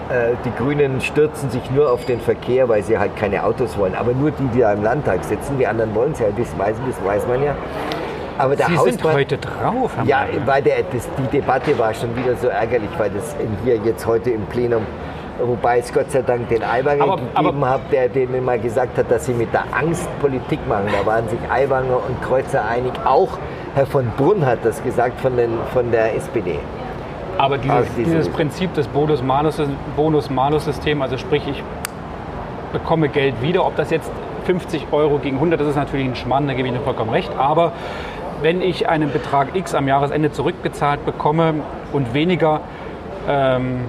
[0.10, 3.96] äh, die Grünen stürzen sich nur auf den Verkehr, weil sie halt keine Autos wollen.
[3.96, 6.76] Aber nur die, die da im Landtag sitzen, die anderen wollen es ja, das weiß,
[6.88, 7.56] das weiß man ja.
[8.38, 11.94] Aber der Sie Hausmann, sind heute drauf, Herr Ja, weil der, das, die Debatte war
[11.94, 14.84] schon wieder so ärgerlich, weil das hier jetzt heute im Plenum,
[15.44, 19.12] wobei es Gott sei Dank den Aiwanger Aber- gegeben hat, der denen mal gesagt hat,
[19.12, 20.86] dass sie mit der Angst Politik machen.
[20.98, 22.94] Da waren sich Aiwanger und Kreuzer einig.
[23.04, 23.30] Auch
[23.76, 26.60] Herr von Brunn hat das gesagt von, den, von der SPD.
[27.40, 31.64] Aber dieses, diese- dieses Prinzip des Bonus-Malus-Systems, also sprich, ich
[32.74, 34.12] bekomme Geld wieder, ob das jetzt
[34.46, 37.32] 50 Euro gegen 100, das ist natürlich ein Schmarrn, da gebe ich Ihnen vollkommen recht,
[37.38, 37.72] aber
[38.42, 41.56] wenn ich einen Betrag X am Jahresende zurückbezahlt bekomme
[41.94, 42.62] und weniger
[43.28, 43.82] ähm,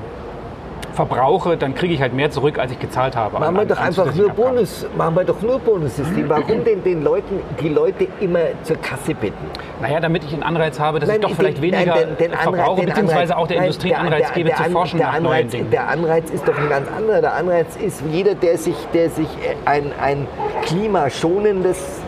[0.92, 3.38] verbrauche, dann kriege ich halt mehr zurück, als ich gezahlt habe.
[3.38, 4.54] Machen wir an- doch an einfach nur Abgaben.
[4.54, 6.28] Bonus, machen wir doch nur Bonussystem.
[6.28, 9.36] Warum denn den Leuten, die Leute immer zur Kasse bitten?
[9.80, 12.30] Naja, damit ich einen Anreiz habe, dass ich Nein, doch den- vielleicht weniger nein, den-
[12.30, 15.06] den verbrauche, beziehungsweise auch der nein, Industrie einen Anreiz der- gebe der zu forschen der
[15.06, 15.70] nach Anreiz, neuen Dingen.
[15.70, 17.20] Der Anreiz ist doch ein ganz anderer.
[17.20, 19.28] Der Anreiz ist, jeder, der sich, der sich
[19.64, 20.26] ein, ein
[20.62, 22.00] klimaschonendes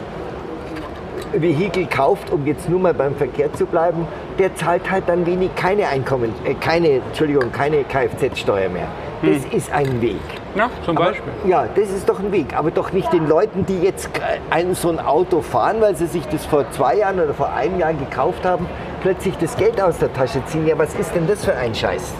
[1.32, 4.06] Vehikel kauft, um jetzt nur mal beim Verkehr zu bleiben,
[4.38, 8.86] der zahlt halt dann wenig keine Einkommen, äh, keine, Entschuldigung, keine Kfz-Steuer mehr.
[9.22, 10.16] Das ist ein Weg.
[10.56, 11.32] Ja, zum Aber- Beispiel.
[11.46, 12.56] Ja, das ist doch ein Weg.
[12.56, 14.10] Aber doch nicht den Leuten, die jetzt
[14.50, 17.78] ein, so ein Auto fahren, weil sie sich das vor zwei Jahren oder vor einem
[17.78, 18.66] Jahr gekauft haben,
[19.00, 20.66] plötzlich das Geld aus der Tasche ziehen.
[20.66, 22.12] Ja, was ist denn das für ein Scheiß?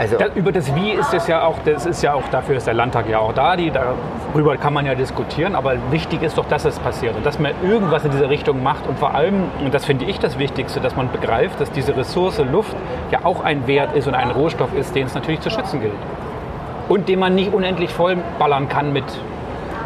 [0.00, 2.66] Also, Da, über das Wie ist es ja auch, das ist ja auch, dafür ist
[2.66, 6.46] der Landtag ja auch da, die, darüber kann man ja diskutieren, aber wichtig ist doch,
[6.46, 9.74] dass es passiert und dass man irgendwas in dieser Richtung macht und vor allem, und
[9.74, 12.74] das finde ich das Wichtigste, dass man begreift, dass diese Ressource Luft
[13.10, 15.92] ja auch ein Wert ist und ein Rohstoff ist, den es natürlich zu schützen gilt.
[16.88, 19.04] Und den man nicht unendlich voll ballern kann mit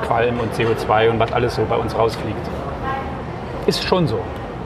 [0.07, 2.39] Qualm und CO2 und was alles so bei uns rausfliegt.
[3.67, 4.21] Ist schon so.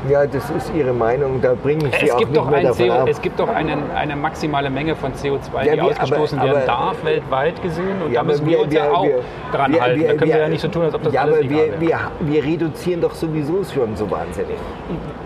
[0.08, 2.62] Ja, das ist Ihre Meinung, da bringe ich Sie Es auch gibt, nicht doch mehr
[2.62, 3.08] davon CO, ab.
[3.08, 6.66] es gibt doch einen, eine maximale Menge von CO2, Ja, die wir- ausgestoßen aber- werden
[6.66, 8.02] darf, weltweit gesehen.
[8.04, 9.06] Und Ja, da müssen aber wir, uns ja auch
[9.52, 10.00] dran wir- halten.
[10.00, 11.50] wir- da können wir, wir- ja nicht so tun, als ob das ja, alles aber
[11.50, 14.56] wir, wir, wir reduzieren doch sowieso schon so wahnsinnig.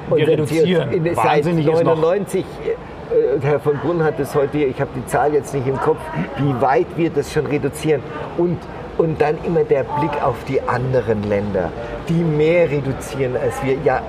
[0.08, 0.88] Wir Unser reduzieren.
[0.90, 4.90] CO2 in- Wahnsinnig Seit noch- 99, äh, Herr von Brunn hat das heute ich habe
[4.96, 5.98] die Zahl jetzt nicht im Kopf,
[6.38, 8.02] wie weit wir das schon reduzieren.
[8.38, 8.56] Und,
[8.98, 11.70] und dann immer der Blick auf die anderen Länder,
[12.08, 13.76] die mehr reduzieren als wir.
[13.84, 14.00] Ja,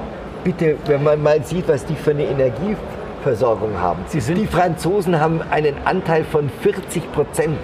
[0.44, 4.00] bitte, wenn man mal sieht, was die für eine Energieversorgung haben.
[4.08, 7.60] Sie sind- die Franzosen haben einen Anteil von 40 Prozent.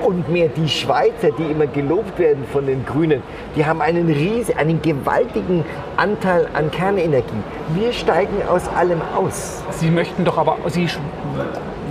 [0.00, 3.20] Und mehr die Schweizer, die immer gelobt werden von den Grünen,
[3.56, 5.64] die haben einen riesen, einen gewaltigen
[5.96, 7.42] Anteil an Kernenergie.
[7.74, 9.60] Wir steigen aus allem aus.
[9.70, 10.86] Sie möchten doch aber, Sie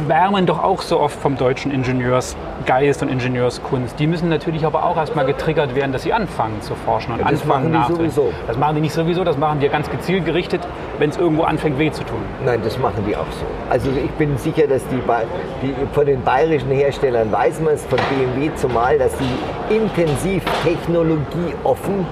[0.07, 3.99] wärmen doch auch so oft vom deutschen Ingenieursgeist und Ingenieurskunst.
[3.99, 7.25] Die müssen natürlich aber auch erstmal getriggert werden, dass sie anfangen zu forschen und Ja,
[7.29, 8.11] das anfangen machen die nachzudenken.
[8.11, 8.33] sowieso.
[8.47, 10.61] Das machen die nicht sowieso, das machen die ganz gezielt gerichtet,
[10.99, 12.19] wenn es irgendwo anfängt weh zu tun.
[12.45, 13.45] Nein, das machen die auch so.
[13.69, 15.23] Also ich bin sicher, dass die, Ba-
[15.61, 22.05] die von den bayerischen Herstellern weiß man es, von BMW zumal, dass sie intensiv technologieoffen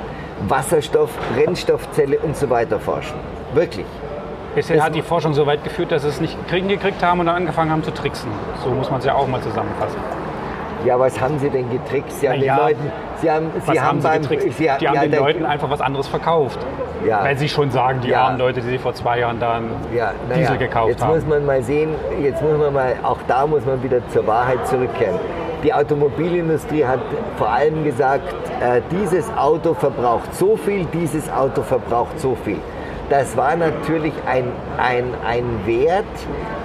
[0.48, 3.16] Wasserstoff, Brennstoffzelle und so weiter forschen.
[3.54, 3.86] Wirklich.
[4.56, 7.26] Bisher hat die Forschung so weit geführt, dass sie es nicht kriegen gekriegt haben und
[7.26, 8.32] dann angefangen haben zu tricksen.
[8.64, 10.00] So muss man es ja auch mal zusammenfassen.
[10.86, 12.20] Ja, was haben sie denn getrickst?
[12.20, 12.56] Sie haben ja.
[12.56, 12.92] den Leuten,
[13.22, 14.58] sie haben, sie Was haben, haben sie beim, getrickst?
[14.58, 16.60] Sie, die haben ja, den Leuten einfach was anderes verkauft.
[17.06, 17.24] Ja.
[17.24, 20.14] Weil sie schon sagen, die armen Leute, die sie vor zwei Jahren da einen ja,
[20.36, 21.16] Diesel gekauft jetzt haben.
[21.16, 21.90] muss man mal sehen,
[22.22, 25.20] jetzt muss man mal, auch da muss man wieder zur Wahrheit zurückkehren.
[25.64, 27.00] Die Automobilindustrie hat
[27.38, 32.60] vor allem gesagt, äh, dieses Auto verbraucht so viel, dieses Auto verbraucht so viel.
[33.10, 36.06] Das war natürlich ein, ein, ein Wert,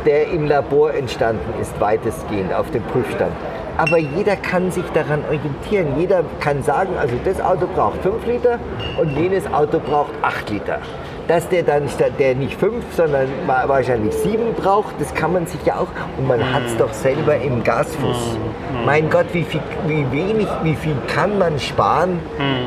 [0.07, 3.33] der im Labor entstanden ist, weitestgehend auf dem Prüfstand.
[3.76, 5.98] Aber jeder kann sich daran orientieren.
[5.98, 8.59] Jeder kann sagen, also das Auto braucht 5 Liter
[8.98, 10.79] und jenes Auto braucht 8 Liter.
[11.28, 15.46] Dass der dann statt der nicht 5, sondern wa- wahrscheinlich 7 braucht, das kann man
[15.46, 15.87] sich ja auch.
[16.18, 18.37] Und man hat es doch selber im Gasfuß.
[18.85, 22.18] Mein Gott, wie, viel, wie wenig, wie viel kann man sparen?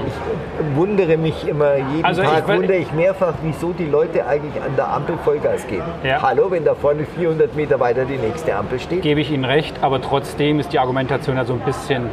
[0.08, 4.26] Ich wundere mich immer, jeden Also ich Tag will- wundere ich mehrfach, wieso die Leute
[4.26, 5.84] eigentlich an der Ampel Vollgas geben.
[6.04, 6.22] Ja.
[6.22, 9.02] Hallo, wenn da vorne 400 Meter weiter die nächste Ampel steht.
[9.02, 12.10] gebe ich Ihnen recht, aber trotzdem ist die Argumentation ja so ein bisschen,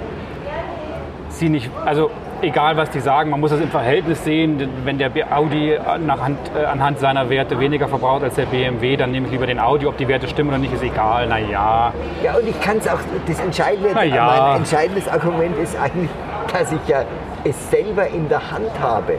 [1.28, 2.10] sie nicht, also
[2.42, 6.64] egal was die sagen, man muss es im Verhältnis sehen, wenn der Audi nachhand, äh,
[6.64, 9.96] anhand seiner Werte weniger verbraucht als der BMW, dann nehme ich lieber den Audi, ob
[9.96, 11.92] die Werte stimmen oder nicht, ist egal, naja.
[12.22, 14.26] Ja, und ich kann es auch, das entscheidende, Na ja.
[14.50, 16.10] mein entscheidendes Argument ist eigentlich,
[16.52, 17.02] dass ich ja
[17.44, 19.14] es selber in der Hand habe,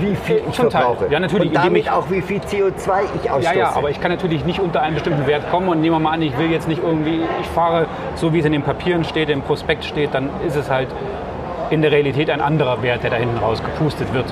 [0.00, 0.82] wie viel ich Zum Teil.
[0.82, 1.06] verbrauche.
[1.10, 3.54] Ja, natürlich, Und damit ich- auch, wie viel CO2 ich ausstoße.
[3.54, 6.00] Ja, ja, aber ich kann natürlich nicht unter einen bestimmten Wert kommen und nehmen wir
[6.00, 9.04] mal an, ich will jetzt nicht irgendwie, ich fahre so, wie es in den Papieren
[9.04, 10.88] steht, im Prospekt steht, dann ist es halt
[11.70, 14.26] in der Realität ein anderer Wert, der da hinten raus gepustet wird.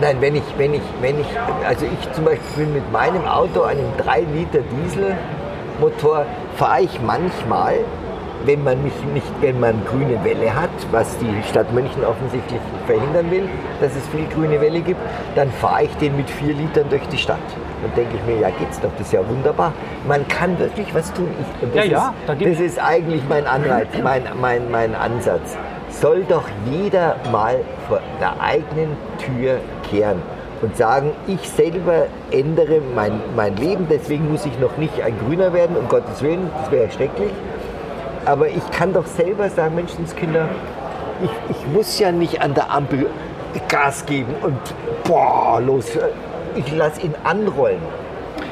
[0.00, 1.26] Nein, wenn ich, wenn ich, wenn ich,
[1.68, 4.60] also ich zum Beispiel bin mit meinem Auto, einem 3 Liter
[5.78, 6.24] Dieselmotor,
[6.56, 7.74] fahre ich manchmal
[8.44, 13.30] wenn man mich nicht, wenn man grüne Welle hat, was die Stadt München offensichtlich verhindern
[13.30, 13.48] will,
[13.80, 15.00] dass es viel grüne Welle gibt,
[15.34, 17.36] dann fahre ich den mit vier Litern durch die Stadt.
[17.82, 19.72] Dann denke ich mir, ja geht's doch, das ist ja wunderbar.
[20.08, 21.28] Man kann wirklich was tun.
[21.38, 24.94] Ich, das, Ja, ja, da ist, gibt's- das ist eigentlich mein Anreiz, mein, mein, mein
[24.94, 25.56] Ansatz.
[25.90, 27.56] Soll doch jeder mal
[27.88, 29.58] vor der eigenen Tür
[29.90, 30.22] kehren
[30.62, 35.52] und sagen, ich selber ändere mein, mein Leben, deswegen muss ich noch nicht ein Grüner
[35.52, 37.32] werden, um Gottes Willen, das wäre schrecklich.
[38.24, 40.48] Aber ich kann doch selber sagen, Menschenskinder,
[41.22, 43.06] ich, ich muss ja nicht an der Ampel
[43.68, 44.58] Gas geben und
[45.04, 45.86] boah, los.
[46.54, 47.80] Ich lasse ihn anrollen,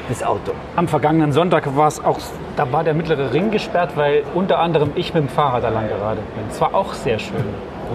[0.09, 0.51] das Auto.
[0.75, 2.17] Am vergangenen Sonntag war es auch,
[2.55, 5.87] da war der mittlere Ring gesperrt, weil unter anderem ich mit dem Fahrrad da lang
[5.87, 6.43] geradelt bin.
[6.49, 7.43] Es war auch sehr schön.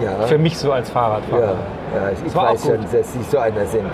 [0.03, 0.25] Ja.
[0.27, 1.43] Für mich so als Ja, Fahrradfahrer.
[1.43, 3.85] ja ich war auch weiß schon, dass Sie so einer sind.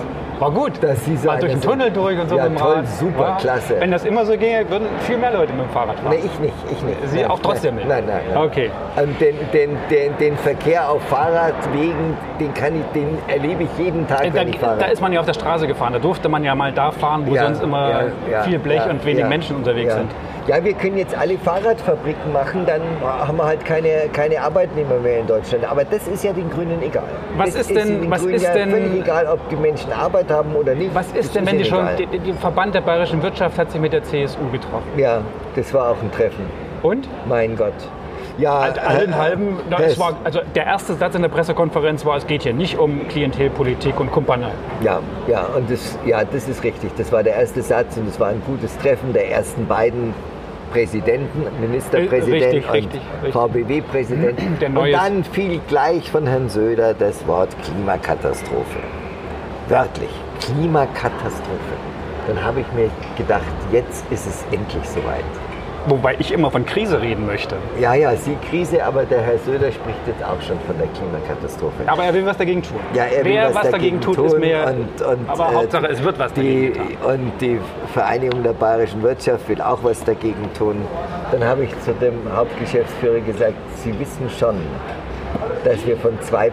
[0.42, 0.72] War gut.
[0.82, 2.88] Dass Sie so war durch den Tunnel durch und so Ja, mit dem toll, Rad.
[2.88, 3.76] super, War- klasse.
[3.78, 6.10] Wenn das immer so ginge, würden viel mehr Leute mit dem Fahrrad fahren.
[6.10, 6.98] Nee, ich nicht, ich nicht.
[7.06, 7.88] Sie nein, auch trotzdem nein, nicht?
[7.88, 8.44] Nein, nein, nein.
[8.44, 8.70] Okay.
[8.96, 14.08] Und den, den, den, den Verkehr auf Fahrradwegen, den, kann ich, den erlebe ich jeden
[14.08, 14.78] Tag, da, wenn ich fahre.
[14.78, 15.92] da ist man ja auf der Straße gefahren.
[15.92, 18.84] Da durfte man ja mal da fahren, wo Ja, sonst immer ja, ja, viel Blech
[18.84, 19.98] ja, und wenig ja, Menschen unterwegs ja.
[19.98, 20.10] sind.
[20.48, 25.20] Ja, wir können jetzt alle Fahrradfabriken machen, dann haben wir halt keine, keine Arbeitnehmer mehr
[25.20, 25.64] in Deutschland.
[25.70, 27.04] Aber das ist ja den Grünen egal.
[27.36, 29.92] Was das ist denn- den was Grünen ist ja denn- völlig egal, ob die Menschen
[29.92, 30.94] Arbeit haben oder nicht.
[30.94, 33.92] Was ist Das denn, wenn die schon, die Verband der bayerischen Wirtschaft hat sich mit
[33.92, 34.88] der CSU getroffen.
[34.96, 35.20] Ja,
[35.54, 36.44] das war auch ein Treffen.
[36.82, 37.08] Und?
[37.28, 37.72] Mein Gott.
[38.38, 42.16] Ja, Allen äh, halben, na, es war, also der erste Satz in der Pressekonferenz war,
[42.16, 44.48] es geht hier nicht um Klientelpolitik und Kumpanei.
[44.82, 46.92] Ja, ja, und das, ja, das ist richtig.
[46.96, 50.14] Das war der erste Satz und es war ein gutes Treffen der ersten beiden
[50.72, 53.32] Präsidenten, Ministerpräsident Richtig, und.
[53.32, 54.40] VBW-Präsident.
[54.76, 58.80] Und dann fiel gleich von Herrn Söder das Wort Klimakatastrophe.
[59.68, 61.76] Wörtlich, Klimakatastrophe.
[62.26, 65.24] Dann habe ich mir gedacht, jetzt ist es endlich soweit.
[65.86, 67.56] Wobei ich immer von Krise reden möchte.
[67.80, 71.82] Ja, ja, Sie Krise, aber der Herr Söder spricht jetzt auch schon von der Klimakatastrophe.
[71.86, 72.78] Aber er will was dagegen tun.
[72.94, 74.64] Ja, er will Wer was dagegen tut, tun ist mir.
[74.66, 77.14] und- und, aber äh, Hauptsache, es wird was dagegen Die, getan.
[77.14, 77.58] und die
[77.92, 80.76] Vereinigung der bayerischen Wirtschaft will auch was dagegen tun.
[81.32, 84.56] Dann habe ich zu dem Hauptgeschäftsführer gesagt, Sie wissen schon,
[85.64, 86.50] dass wir von 2%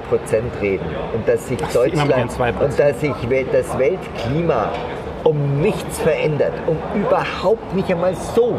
[0.61, 2.63] reden und dass sich den Deutschland 2%.
[2.63, 3.11] und dass sich
[3.51, 4.69] das Weltklima
[5.23, 8.55] um nichts verändert, um überhaupt nicht einmal so.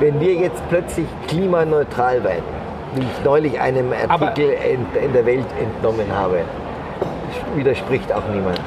[0.00, 2.44] Wenn wir jetzt plötzlich klimaneutral werden,
[2.94, 6.40] wie ich neulich einem Artikel in, in der Welt entnommen habe,
[7.54, 8.60] widerspricht auch niemand.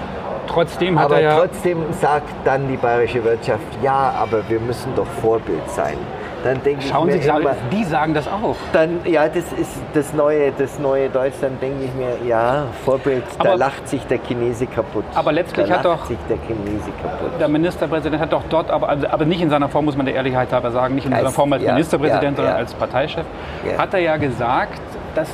[0.48, 1.38] Trotzdem hat Aber er ja.
[1.38, 5.98] trotzdem sagt dann die bayerische Wirtschaft, ja, aber wir müssen doch Vorbild sein.
[6.46, 8.56] Dann denke ich Schauen mir Sie, immer, die sagen das auch.
[8.72, 13.50] dann, ja, das ist das neue, das neue Deutschland, denke ich mir, ja, Vorbild, da
[13.50, 15.06] Aber- lacht sich der Chinese kaputt.
[15.16, 17.32] Aber letztlich da hat doch- sich der Chinese kaputt.
[17.40, 20.14] Der Ministerpräsident hat doch dort, aber, also, aber nicht in seiner Form, muss man der
[20.14, 22.60] Ehrlichkeit halber sagen, nicht in seiner Als- Form als ja, Ministerpräsident, ja, sondern ja.
[22.60, 23.26] als Parteichef,
[23.68, 23.78] Ja.
[23.82, 24.80] hat er ja gesagt,
[25.16, 25.30] dass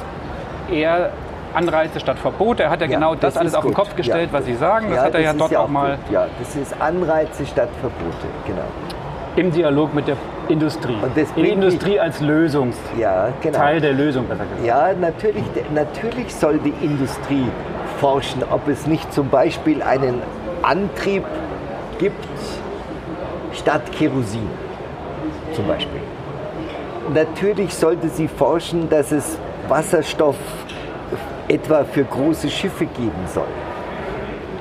[0.71, 1.09] er
[1.53, 3.73] Anreize statt Verbote, er hat ja, Ja, genau das, alles ist auf den.
[3.73, 4.39] Kopf gestellt, Ja.
[4.39, 4.87] was Sie sagen.
[4.89, 6.13] Das hat er das ja dort auch, mal gut.
[6.13, 8.61] Ja, das ist Anreize statt Verbote, genau.
[9.35, 10.17] Im Dialog mit der
[10.49, 10.95] Industrie.
[11.01, 13.79] Und das die Industrie als Lösungsteil Ja, genau.
[13.79, 14.65] der Lösung, besser gesagt.
[14.65, 17.45] Ja, natürlich, natürlich soll die Industrie
[17.99, 20.21] forschen, ob es nicht zum Beispiel einen
[20.61, 21.23] Antrieb
[21.99, 22.25] gibt
[23.53, 24.49] statt Kerosin.
[25.53, 26.01] Zum Beispiel.
[27.13, 30.37] Natürlich sollte sie forschen, dass es Wasserstoff
[31.47, 33.47] etwa für große Schiffe geben soll.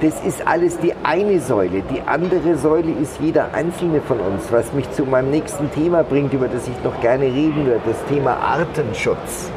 [0.01, 1.83] Das ist alles die eine Säule.
[1.83, 6.33] Die andere Säule ist jeder einzelne von uns, was mich zu meinem nächsten Thema bringt,
[6.33, 9.51] über das ich noch gerne reden würde, das Thema Artenschutz.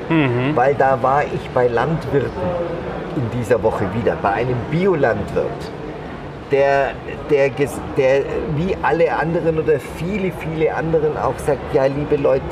[0.55, 2.29] Weil da war ich bei Landwirten
[3.15, 5.71] in dieser Woche wieder, bei einem Biolandwirt,
[6.51, 6.91] der,
[7.29, 7.49] der,
[7.95, 8.23] der
[8.57, 12.43] wie alle anderen oder viele, viele anderen auch sagt, ja liebe Leute,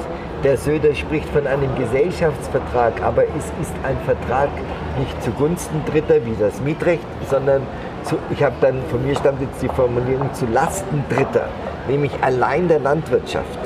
[0.43, 4.49] der Söder spricht von einem Gesellschaftsvertrag, aber es ist ein Vertrag
[4.99, 7.61] nicht zugunsten Dritter wie das Mietrecht, sondern
[8.03, 11.47] zu, ich habe dann, von mir stammt jetzt die Formulierung zu Lasten Dritter,
[11.87, 13.59] nämlich allein der Landwirtschaft.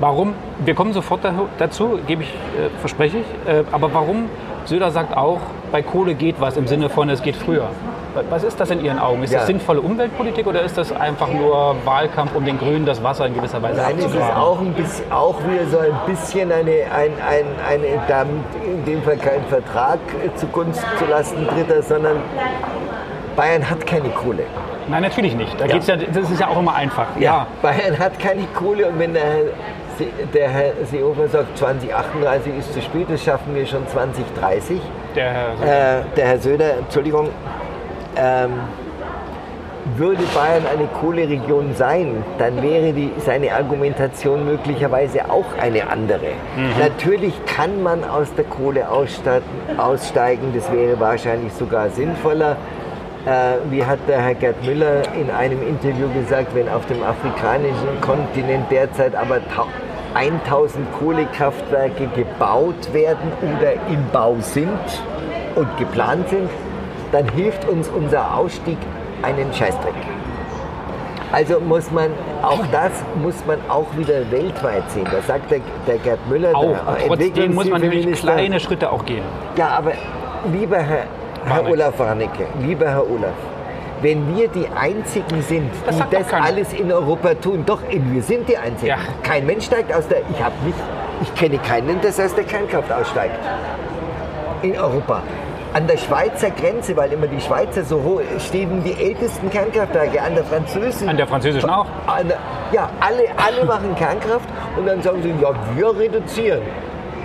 [0.00, 0.34] Warum?
[0.64, 3.52] Wir kommen sofort da- dazu, gebe ich, äh, verspreche ich.
[3.52, 4.26] Äh, aber warum?
[4.64, 5.40] Söder sagt auch,
[5.72, 7.68] bei Kohle geht was im Sinne von, es geht früher.
[8.30, 9.22] Was ist das in Ihren Augen?
[9.22, 9.38] Ist Ja.
[9.40, 13.34] das sinnvolle Umweltpolitik oder ist das einfach nur Wahlkampf, um den Grünen das Wasser in
[13.34, 14.36] gewisser Weise Nein, es ist abzugraben?
[14.42, 19.02] auch, ein bisschen, auch wieder so ein bisschen eine, ein, ein, eine, damit in dem
[19.02, 19.98] Fall kein Vertrag
[20.36, 22.16] zugunsten zu Lasten Dritter, sondern
[23.36, 24.42] Bayern hat keine Kohle.
[24.88, 25.60] Nein, natürlich nicht.
[25.60, 25.74] Da Ja.
[25.74, 27.06] geht's ja, das ist ja auch immer einfach.
[27.20, 27.46] Ja.
[27.62, 29.42] Bayern hat keine Kohle und wenn der Herr,
[30.32, 34.80] der Herr Seehofer sagt, 2038 ist zu spät, das schaffen wir schon 2030.
[35.14, 37.28] Der Herr Äh, der Herr Söder, Entschuldigung,
[38.16, 38.52] ähm,
[39.96, 46.32] würde Bayern eine Kohleregion sein, dann wäre die, seine Argumentation möglicherweise auch eine andere.
[46.56, 46.72] Mhm.
[46.78, 52.56] Natürlich kann man aus der Kohle aussteigen, das wäre wahrscheinlich sogar sinnvoller.
[53.26, 58.00] Äh, wie hat der Herr Gerd Müller in einem Interview gesagt, wenn auf dem afrikanischen
[58.00, 59.40] Kontinent derzeit aber
[60.14, 64.68] 1000 Kohlekraftwerke gebaut werden oder im Bau sind
[65.54, 66.48] und geplant sind,
[67.12, 68.78] dann hilft uns unser Ausstieg
[69.22, 69.94] einen Scheißdreck.
[71.30, 72.10] Also muss man,
[72.42, 72.92] auch das
[73.22, 75.06] muss man auch wieder weltweit sehen.
[75.10, 79.04] Da sagt der, der Gerd Müller, auch, der Trotzdem muss man natürlich kleine Schritte auch
[79.04, 79.22] gehen.
[79.56, 79.92] Ja, aber
[80.50, 81.04] lieber Herr,
[81.44, 83.34] Herr Olaf Warnecke, lieber Herr Olaf,
[84.00, 88.48] wenn wir die Einzigen sind, das die das alles in Europa tun, doch, wir sind
[88.48, 88.88] die Einzigen.
[88.88, 88.98] Ja.
[89.22, 90.78] Kein Mensch steigt aus der, ich habe nicht,
[91.20, 93.38] ich kenne keinen, der aus der Kernkraft aussteigt.
[94.62, 95.22] In Europa.
[95.74, 100.34] An der Schweizer Grenze, weil immer die Schweizer so hoch stehen, die ältesten Kernkraftwerke, an
[100.34, 101.08] der französischen.
[101.08, 101.86] An der französischen auch?
[102.26, 102.38] Der,
[102.72, 106.62] ja, alle, alle machen Kernkraft und dann sagen sie, ja, wir reduzieren.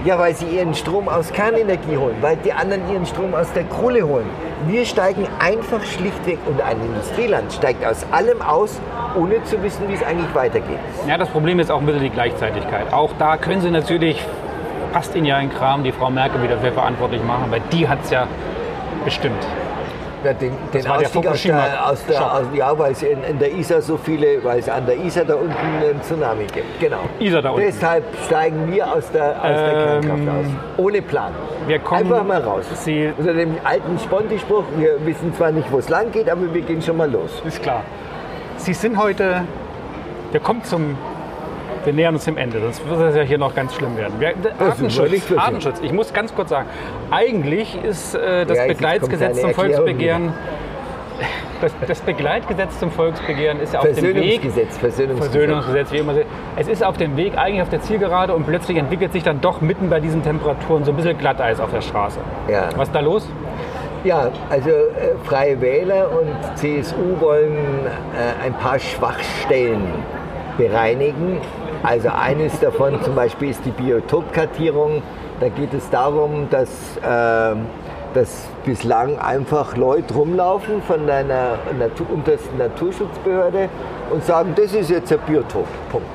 [0.05, 3.63] Ja, weil sie ihren Strom aus Kernenergie holen, weil die anderen ihren Strom aus der
[3.63, 4.29] Kohle holen.
[4.67, 8.81] Wir steigen einfach schlichtweg und ein Industrieland steigt aus allem aus,
[9.15, 10.79] ohne zu wissen, wie es eigentlich weitergeht.
[11.07, 12.91] Ja, das Problem ist auch ein bisschen die Gleichzeitigkeit.
[12.91, 14.21] Auch da können Sie natürlich
[14.93, 17.99] passt Ihnen ja ein Kram, die Frau Merkel wieder für verantwortlich machen, weil die hat
[18.03, 18.27] es ja
[19.03, 19.45] bestimmt.
[20.23, 23.51] Ja, den, den Ausstieg aus der, aus der aus, ja, weil es in, in, der
[23.51, 26.79] Isar so viele, weil es an der Isar da unten einen Tsunami gibt.
[26.79, 26.99] Genau.
[27.19, 27.65] Isar da unten.
[27.65, 30.45] Deshalb steigen wir aus der, aus ähm, der Kernkraft aus.
[30.77, 31.33] Ohne Plan.
[31.67, 32.63] Wir kommen Einfach mal raus.
[32.85, 36.61] Sie Unter dem alten Sponti-Spruch, wir wissen zwar nicht, wo es lang geht, aber wir
[36.61, 37.41] gehen schon mal los.
[37.45, 37.83] Ist klar.
[38.55, 39.41] Sie sind heute,
[40.31, 40.95] wir kommen zum
[41.85, 44.19] wir nähern uns dem Ende, sonst wird es ja hier noch ganz schlimm werden.
[44.19, 46.67] Wir, Artenschutz, Artenschutz, ich muss ganz kurz sagen,
[47.11, 50.33] eigentlich ist äh, das ja, Begleitsgesetz zum Volksbegehren
[51.61, 54.41] das, das, Begleitgesetz zum Volksbegehren ist ja auf dem Weg.
[54.41, 56.13] Versöhnungsgesetz, Versöhnungsgesetz, wie immer.
[56.55, 59.61] Es ist auf dem Weg, eigentlich auf der Zielgerade und plötzlich entwickelt sich dann doch
[59.61, 62.19] mitten bei diesen Temperaturen so ein bisschen Glatteis auf der Straße.
[62.49, 62.69] Ja.
[62.75, 63.29] Was ist da los?
[64.03, 69.81] Ja, also äh, Freie Wähler und CSU wollen äh, ein paar Schwachstellen
[70.57, 71.37] bereinigen
[71.83, 75.03] also eines davon zum Beispiel ist die Biotopkartierung.
[75.41, 77.55] Da geht es darum, dass, äh,
[78.13, 83.67] dass bislang einfach Leute rumlaufen von deiner Natur, untersten Naturschutzbehörde
[84.11, 85.67] und sagen, das ist jetzt ein Biotop.
[85.91, 86.07] Punkt.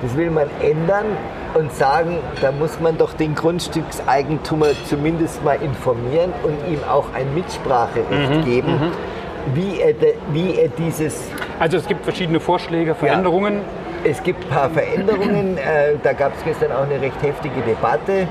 [0.00, 1.04] Das will man ändern
[1.52, 7.34] und sagen, da muss man doch den Grundstückseigentümer zumindest mal informieren und ihm auch ein
[7.34, 9.54] Mitspracherecht mhm, geben, mhm.
[9.54, 11.28] wie, er de, wie er dieses...
[11.58, 13.56] Also es gibt verschiedene Vorschläge, Veränderungen.
[13.56, 13.60] Ja
[14.04, 15.56] es gibt ein paar Veränderungen.
[15.58, 18.26] Äh, da gab es gestern auch eine recht heftige Debatte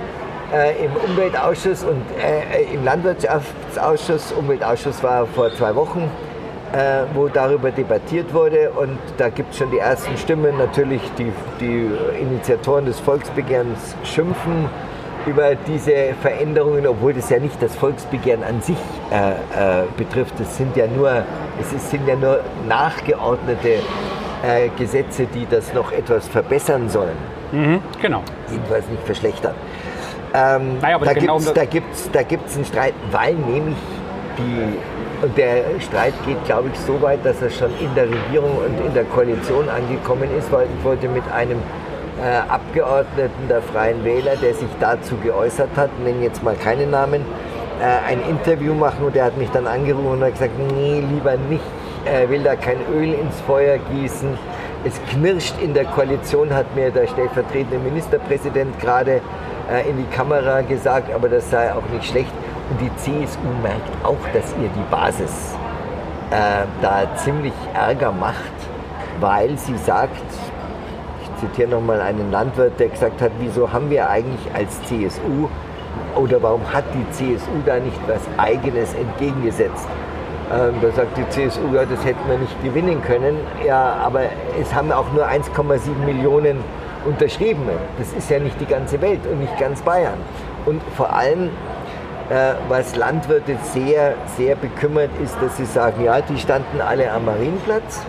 [0.54, 4.32] äh, im Umweltausschuss und äh, im Landwirtschaftsausschuss.
[4.34, 6.10] Umweltausschuss war vor zwei Wochen,
[7.16, 8.70] wo darüber debattiert wurde.
[8.70, 10.56] Und da gibt es schon die ersten Stimmen.
[10.60, 11.90] Natürlich die, die
[12.22, 14.70] Initiatoren des Volksbegehrens schimpfen
[15.26, 18.78] über diese Veränderungen, obwohl das ja nicht das Volksbegehren an sich
[19.12, 20.40] äh, äh, betrifft.
[20.40, 21.24] Es sind ja nur,
[21.60, 23.80] es ist, sind ja nur nachgeordnete
[24.44, 27.18] äh, Gesetze, die das noch etwas verbessern sollen.
[27.52, 28.24] Mhm, genau.
[28.50, 29.56] Jedenfalls nicht verschlechtern.
[30.34, 33.78] Ähm, naja, da genau gibt es da gibt's, da gibt's einen Streit, weil nämlich
[34.38, 38.58] die, und der Streit geht, glaube ich, so weit, dass er schon in der Regierung
[38.58, 41.60] und in der Koalition angekommen ist, weil ich wollte mit einem
[42.22, 47.26] äh, Abgeordneten der Freien Wähler, der sich dazu geäußert hat, nenne jetzt mal keinen Namen,
[47.82, 51.36] äh, ein Interview machen und der hat mich dann angerufen und hat gesagt, nee, lieber
[51.50, 51.64] nicht,
[52.06, 54.38] er will da kein Öl ins Feuer gießen.
[54.86, 59.22] Es knirscht in der Koalition, hat mir der stellvertretende Ministerpräsident gerade
[59.70, 62.32] äh, in die Kamera gesagt, aber das sei auch nicht schlecht.
[62.70, 65.56] Und die CSU merkt auch, dass ihr die Basis
[66.32, 68.36] äh, da ziemlich Ärger macht,
[69.20, 70.22] weil sie sagt,
[71.24, 75.50] ich zitiere nochmal einen Landwirt, der gesagt hat, wieso haben wir eigentlich als CSU
[76.16, 79.88] oder warum hat die CSU da nicht was Eigenes entgegengesetzt?
[80.52, 83.38] Ähm, da sagt die CSU, ja, das hätten wir nicht gewinnen können.
[83.66, 84.22] Ja, aber
[84.60, 86.64] es haben auch nur 1,7 Millionen
[87.06, 87.64] unterschrieben.
[87.98, 90.18] Das ist ja nicht die ganze Welt und nicht ganz Bayern.
[90.66, 91.50] Und vor allem,
[92.30, 97.26] äh, was Landwirte sehr, sehr bekümmert ist, dass sie sagen, ja, die standen alle am
[97.26, 98.06] Marienplatz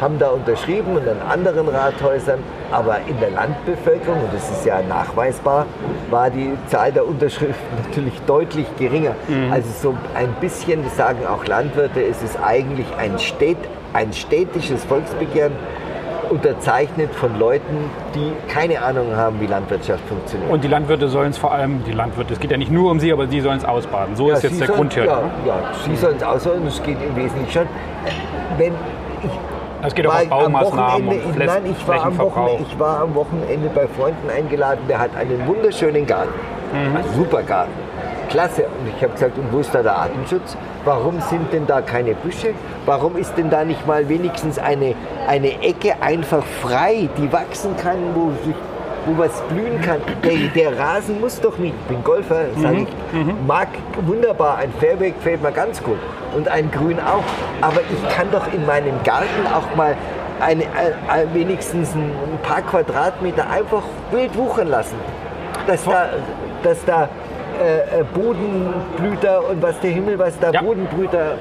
[0.00, 4.80] haben da unterschrieben und an anderen Rathäusern, aber in der Landbevölkerung, und das ist ja
[4.88, 5.66] nachweisbar,
[6.10, 7.54] war die Zahl der Unterschriften
[7.88, 9.14] natürlich deutlich geringer.
[9.28, 9.52] Mhm.
[9.52, 13.56] Also so ein bisschen, das sagen auch Landwirte, es ist eigentlich ein, Stät,
[13.94, 15.52] ein städtisches Volksbegehren
[16.30, 20.50] unterzeichnet von Leuten, die keine Ahnung haben, wie Landwirtschaft funktioniert.
[20.50, 23.00] Und die Landwirte sollen es vor allem, die Landwirte, es geht ja nicht nur um
[23.00, 24.14] sie, aber sie sollen es ausbaden.
[24.14, 25.04] So Ja, ist jetzt der sollen- Grund hier.
[25.06, 25.54] Ja, ja,
[25.86, 27.66] sie sollen es ausbaden, es geht im Wesentlichen schon.
[28.58, 28.74] Wenn
[29.82, 32.18] Es geht auch um Baumaßnahmen und ich, Fläch- nein, ich war, am.
[32.18, 36.32] Wochenende, ich war am Wochenende bei Freunden eingeladen, der hat einen wunderschönen Garten.
[36.72, 36.96] Mhm.
[36.96, 37.70] Ein super Garten.
[38.28, 38.64] Klasse.
[38.64, 40.56] Und ich habe gesagt, und wo ist da der Artenschutz?
[40.84, 42.48] Warum sind denn da keine Büsche?
[42.84, 44.94] Warum ist denn da nicht mal wenigstens eine,
[45.26, 48.54] eine Ecke einfach frei, die wachsen kann, wo, sich,
[49.08, 50.00] wo was blühen kann?
[50.22, 52.86] Der, der Rasen muss doch nicht, ich bin Golfer, sage Mhm.
[53.30, 53.68] ich, mag
[54.06, 55.98] wunderbar, ein Fairway gefällt mir ganz gut
[56.36, 57.24] und ein Grün auch.
[57.62, 59.96] Aber ich kann doch in meinem Garten auch mal
[60.40, 63.82] eine, äh, äh, wenigstens ein, ein paar Quadratmeter einfach
[64.12, 64.96] wild wuchern lassen.
[65.66, 66.06] Dass da,
[66.62, 67.08] dass da
[67.60, 70.62] äh, äh, Bodenblüter und was der Himmel, was da Ja.
[70.62, 71.38] Bodenblüter.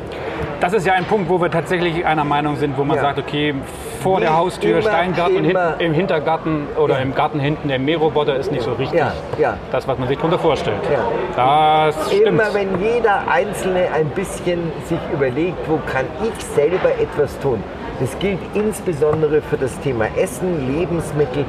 [0.59, 3.03] Das ist ja ein Punkt, wo wir tatsächlich einer Meinung sind, wo man Ja.
[3.03, 3.53] sagt, okay,
[3.97, 7.01] vor der Nicht Haustür immer, Steingarten und hinten, im Hintergarten oder Ja.
[7.01, 9.57] im Garten hinten der Mähroboter ist nicht so richtig Ja, ja.
[9.71, 10.77] das, was man sich darunter vorstellt.
[10.91, 11.05] Ja.
[11.35, 12.27] Das stimmt.
[12.27, 17.61] Immer wenn jeder Einzelne ein bisschen sich überlegt, wo kann ich selber etwas tun.
[17.99, 21.45] Das gilt insbesondere für das Thema Essen, Lebensmittel.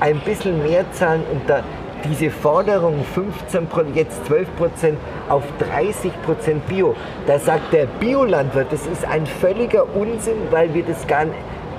[0.00, 1.62] Ein bisschen mehr zahlen und da
[2.04, 5.42] diese Forderung 15 jetzt 12 Prozent auf
[5.74, 6.94] 30 Prozent Bio,
[7.26, 11.26] da sagt der Biolandwirt, das ist ein völliger Unsinn, weil wir das gar,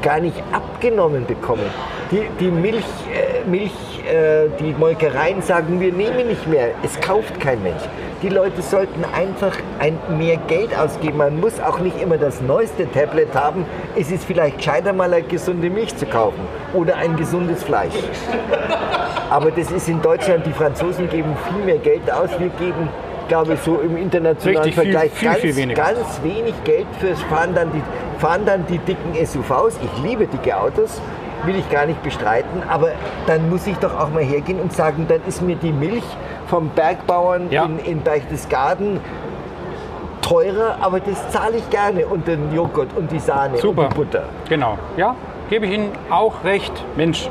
[0.02, 1.66] gar nicht abgenommen bekommen.
[2.12, 3.72] Die, die Milch, äh, Milch
[4.12, 6.72] äh, die Molkereien sagen, wir nehmen nicht mehr.
[6.84, 7.84] Es kauft kein Mensch.
[8.22, 11.18] Die Leute sollten einfach ein, mehr Geld ausgeben.
[11.18, 13.66] Man muss auch nicht immer das neueste Tablet haben.
[13.96, 16.42] Es ist vielleicht gescheiter, mal eine gesunde Milch zu kaufen
[16.74, 17.94] oder ein gesundes Fleisch.
[19.30, 22.30] Aber das ist in Deutschland, die Franzosen geben viel mehr Geld aus.
[22.38, 22.90] Wir geben,
[23.32, 25.82] glaube ich, so im internationalen Richtig, viel- Vergleich viel, ganz, viel weniger.
[25.84, 27.82] ganz wenig Geld fürs Fahren dann die,
[28.20, 29.80] fahren dann die dicken SUVs.
[29.82, 31.00] Ich liebe dicke Autos,
[31.46, 32.62] will ich gar nicht bestreiten.
[32.70, 32.90] Aber
[33.28, 36.04] dann muss ich doch auch mal hergehen und sagen, dann ist mir die Milch
[36.48, 37.64] vom Bergbauern Ja.
[37.64, 39.00] in, in Berchtesgaden
[40.22, 42.06] teurer, aber das zahle ich gerne.
[42.08, 43.84] Und den Joghurt und die Sahne Super.
[43.84, 44.24] und die Butter.
[44.50, 44.78] Genau.
[44.98, 45.16] Ja,
[45.50, 46.74] gebe ich Ihnen auch recht.
[46.98, 47.30] Mensch,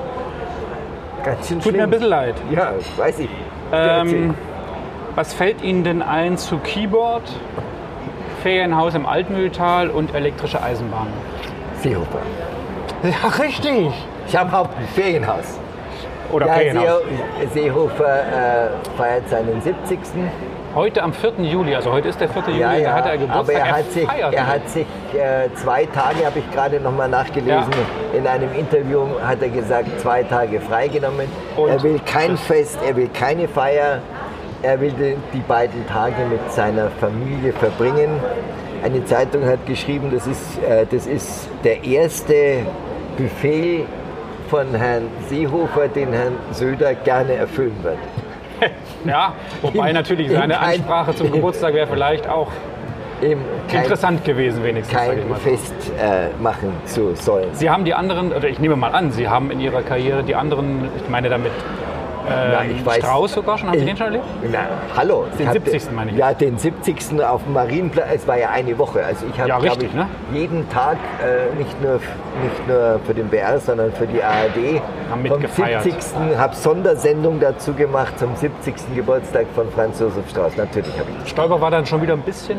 [1.22, 1.82] Ganz schön tut mir schlimm.
[1.84, 2.34] ein bisschen leid.
[2.51, 3.28] Ja, weiß ich.
[3.72, 4.34] Ähm,
[5.15, 7.23] was fällt Ihnen denn ein zu Keyboard,
[8.43, 11.09] Ferienhaus im Altmühltal und elektrische Eisenbahn?
[11.83, 12.21] Seehofer.
[13.03, 13.93] Ja, richtig.
[14.29, 15.59] Ich habe Haupt ein Ferienhaus.
[16.31, 16.87] Oder Ja, Ferienhaus.
[17.53, 19.99] See, Seehofer äh, feiert seinen 70.
[20.75, 21.33] Heute am 4.
[21.41, 22.43] Juli, also heute ist der 4.
[22.47, 23.57] Juli, Ja, da ja, hat er aber Geburtstag.
[23.57, 27.73] er hat sich, er hat sich äh, zwei Tage, habe ich gerade noch mal nachgelesen,
[28.17, 31.27] in einem Interview hat er gesagt, zwei Tage freigenommen.
[31.57, 31.71] Und?
[31.71, 33.99] er will kein Fest, er will keine Feier,
[34.63, 34.93] er will
[35.33, 38.11] die, beiden Tage mit seiner Familie verbringen.
[38.85, 42.59] Eine Zeitung hat geschrieben, das ist, äh, das ist der erste
[43.17, 43.85] Befehl
[44.49, 47.99] von Herrn Seehofer, den Herrn Söder gerne erfüllen wird.
[49.07, 49.33] Ja,
[49.63, 52.49] wobei natürlich in seine Ansprache zum Geburtstag wäre vielleicht auch
[53.23, 54.97] Eben kein, interessant gewesen, wenigstens.
[54.99, 55.19] kein.
[55.37, 57.49] Fest äh, machen zu sollen.
[57.53, 60.35] Sie haben die anderen, oder ich nehme mal an, Sie haben in Ihrer Karriere die
[60.35, 61.53] anderen, ich meine damit
[62.29, 62.97] Ja, ähm, ich weiß.
[62.99, 64.25] Strauß sogar schon, haben Sie Ich- den schon erlebt?
[64.51, 64.59] Na,
[64.97, 65.25] hallo.
[65.39, 65.91] Den hab 70.
[65.93, 66.16] meine ich.
[66.16, 67.23] Ja, den 70.
[67.23, 68.07] auf dem Marienplatz.
[68.14, 69.05] Es war ja eine Woche.
[69.05, 70.07] Also ich habe, Ja, glaube ich, ne?
[70.33, 75.27] jeden Tag, äh, nicht, nur, nicht nur für den BR, sondern für die ARD, Haben
[75.27, 75.83] vom mitgefeiert.
[75.83, 76.37] 70.
[76.39, 78.75] habe Sondersendung dazu gemacht zum 70.
[78.95, 80.57] Geburtstag von Franz Josef Strauß.
[80.57, 81.31] Natürlich habe ich.
[81.31, 82.59] Stolper war dann schon wieder ein bisschen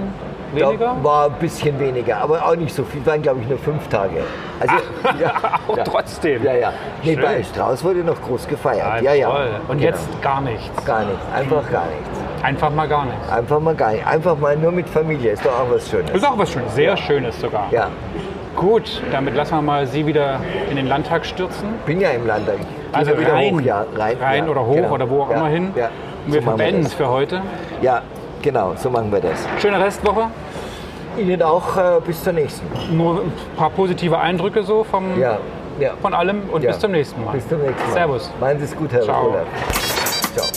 [0.53, 0.95] weniger.
[0.97, 3.05] Da war ein bisschen weniger, aber auch nicht so viel.
[3.05, 4.23] Waren, glaube ich, nur fünf Tage.
[4.59, 4.75] Also,
[5.19, 5.33] ja,
[5.67, 5.83] Auch ja.
[5.83, 6.43] trotzdem.
[6.43, 6.73] Ja, ja.
[7.03, 7.21] Nee, Schön.
[7.23, 9.01] bei Strauß wurde noch groß gefeiert.
[9.01, 9.29] Ja, ja.
[9.29, 9.49] toll.
[9.67, 9.89] Und Genau.
[9.91, 10.85] jetzt gar nichts.
[10.85, 11.21] Gar nichts.
[11.35, 12.19] Einfach gar nichts.
[12.43, 13.29] Einfach mal gar nichts.
[13.29, 14.05] Einfach mal gar nicht.
[14.07, 15.31] Einfach mal nur mit Familie.
[15.31, 16.11] Ist doch auch was Schönes.
[16.11, 17.67] Ist auch was Schönes, sehr Schönes sogar.
[17.71, 17.87] Ja,
[18.55, 20.39] Gut, damit lassen wir mal Sie wieder
[20.69, 21.69] in den Landtag stürzen.
[21.85, 22.57] bin ja im Landtag.
[22.91, 24.91] Also wieder rein, hoch, ja, rein, rein ja, oder hoch genau.
[24.91, 25.71] oder wo auch ja, immer hin.
[25.75, 25.89] Ja,
[26.25, 27.41] Und wir so machen verbeenden es für heute.
[27.81, 28.01] Ja,
[28.41, 29.47] genau, so machen wir das.
[29.61, 30.27] Schöne Restwoche.
[31.17, 32.65] Ihnen auch äh, bis zur nächsten.
[32.95, 35.37] Nur ein paar positive Eindrücke so vom, Ja,
[35.79, 35.91] ja.
[36.01, 36.71] von allem und ja.
[36.71, 37.33] bis zum nächsten Mal.
[37.33, 37.93] Bis zum nächsten Mal.
[37.93, 38.31] Servus.
[38.39, 39.29] Machen Sie es gut, Herr Ciao.
[39.29, 39.45] Olaf.
[40.35, 40.47] Ciao.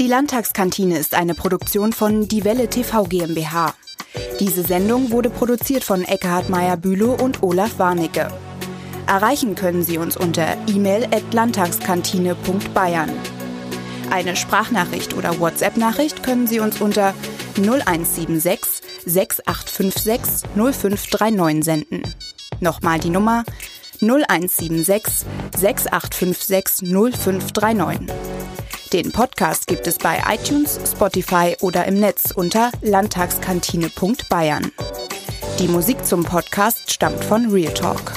[0.00, 3.74] Die Landtagskantine ist eine Produktion von Die Welle TV GmbH.
[4.40, 8.28] Diese Sendung wurde produziert von Eckhard Meyer-Bülow und Olaf Warnecke.
[9.06, 13.10] Erreichen können Sie uns unter e-mail at landtagskantine.bayern.
[14.10, 17.14] Eine Sprachnachricht oder WhatsApp-Nachricht können Sie uns unter
[17.56, 22.02] 0176 6856 0539 senden.
[22.60, 23.44] Nochmal die Nummer
[24.00, 25.26] 0176
[25.56, 28.14] 6856 0539.
[28.92, 34.70] Den Podcast gibt es bei iTunes, Spotify oder im Netz unter landtagskantine.bayern.
[35.58, 38.12] Die Musik zum Podcast stammt von Real Talk.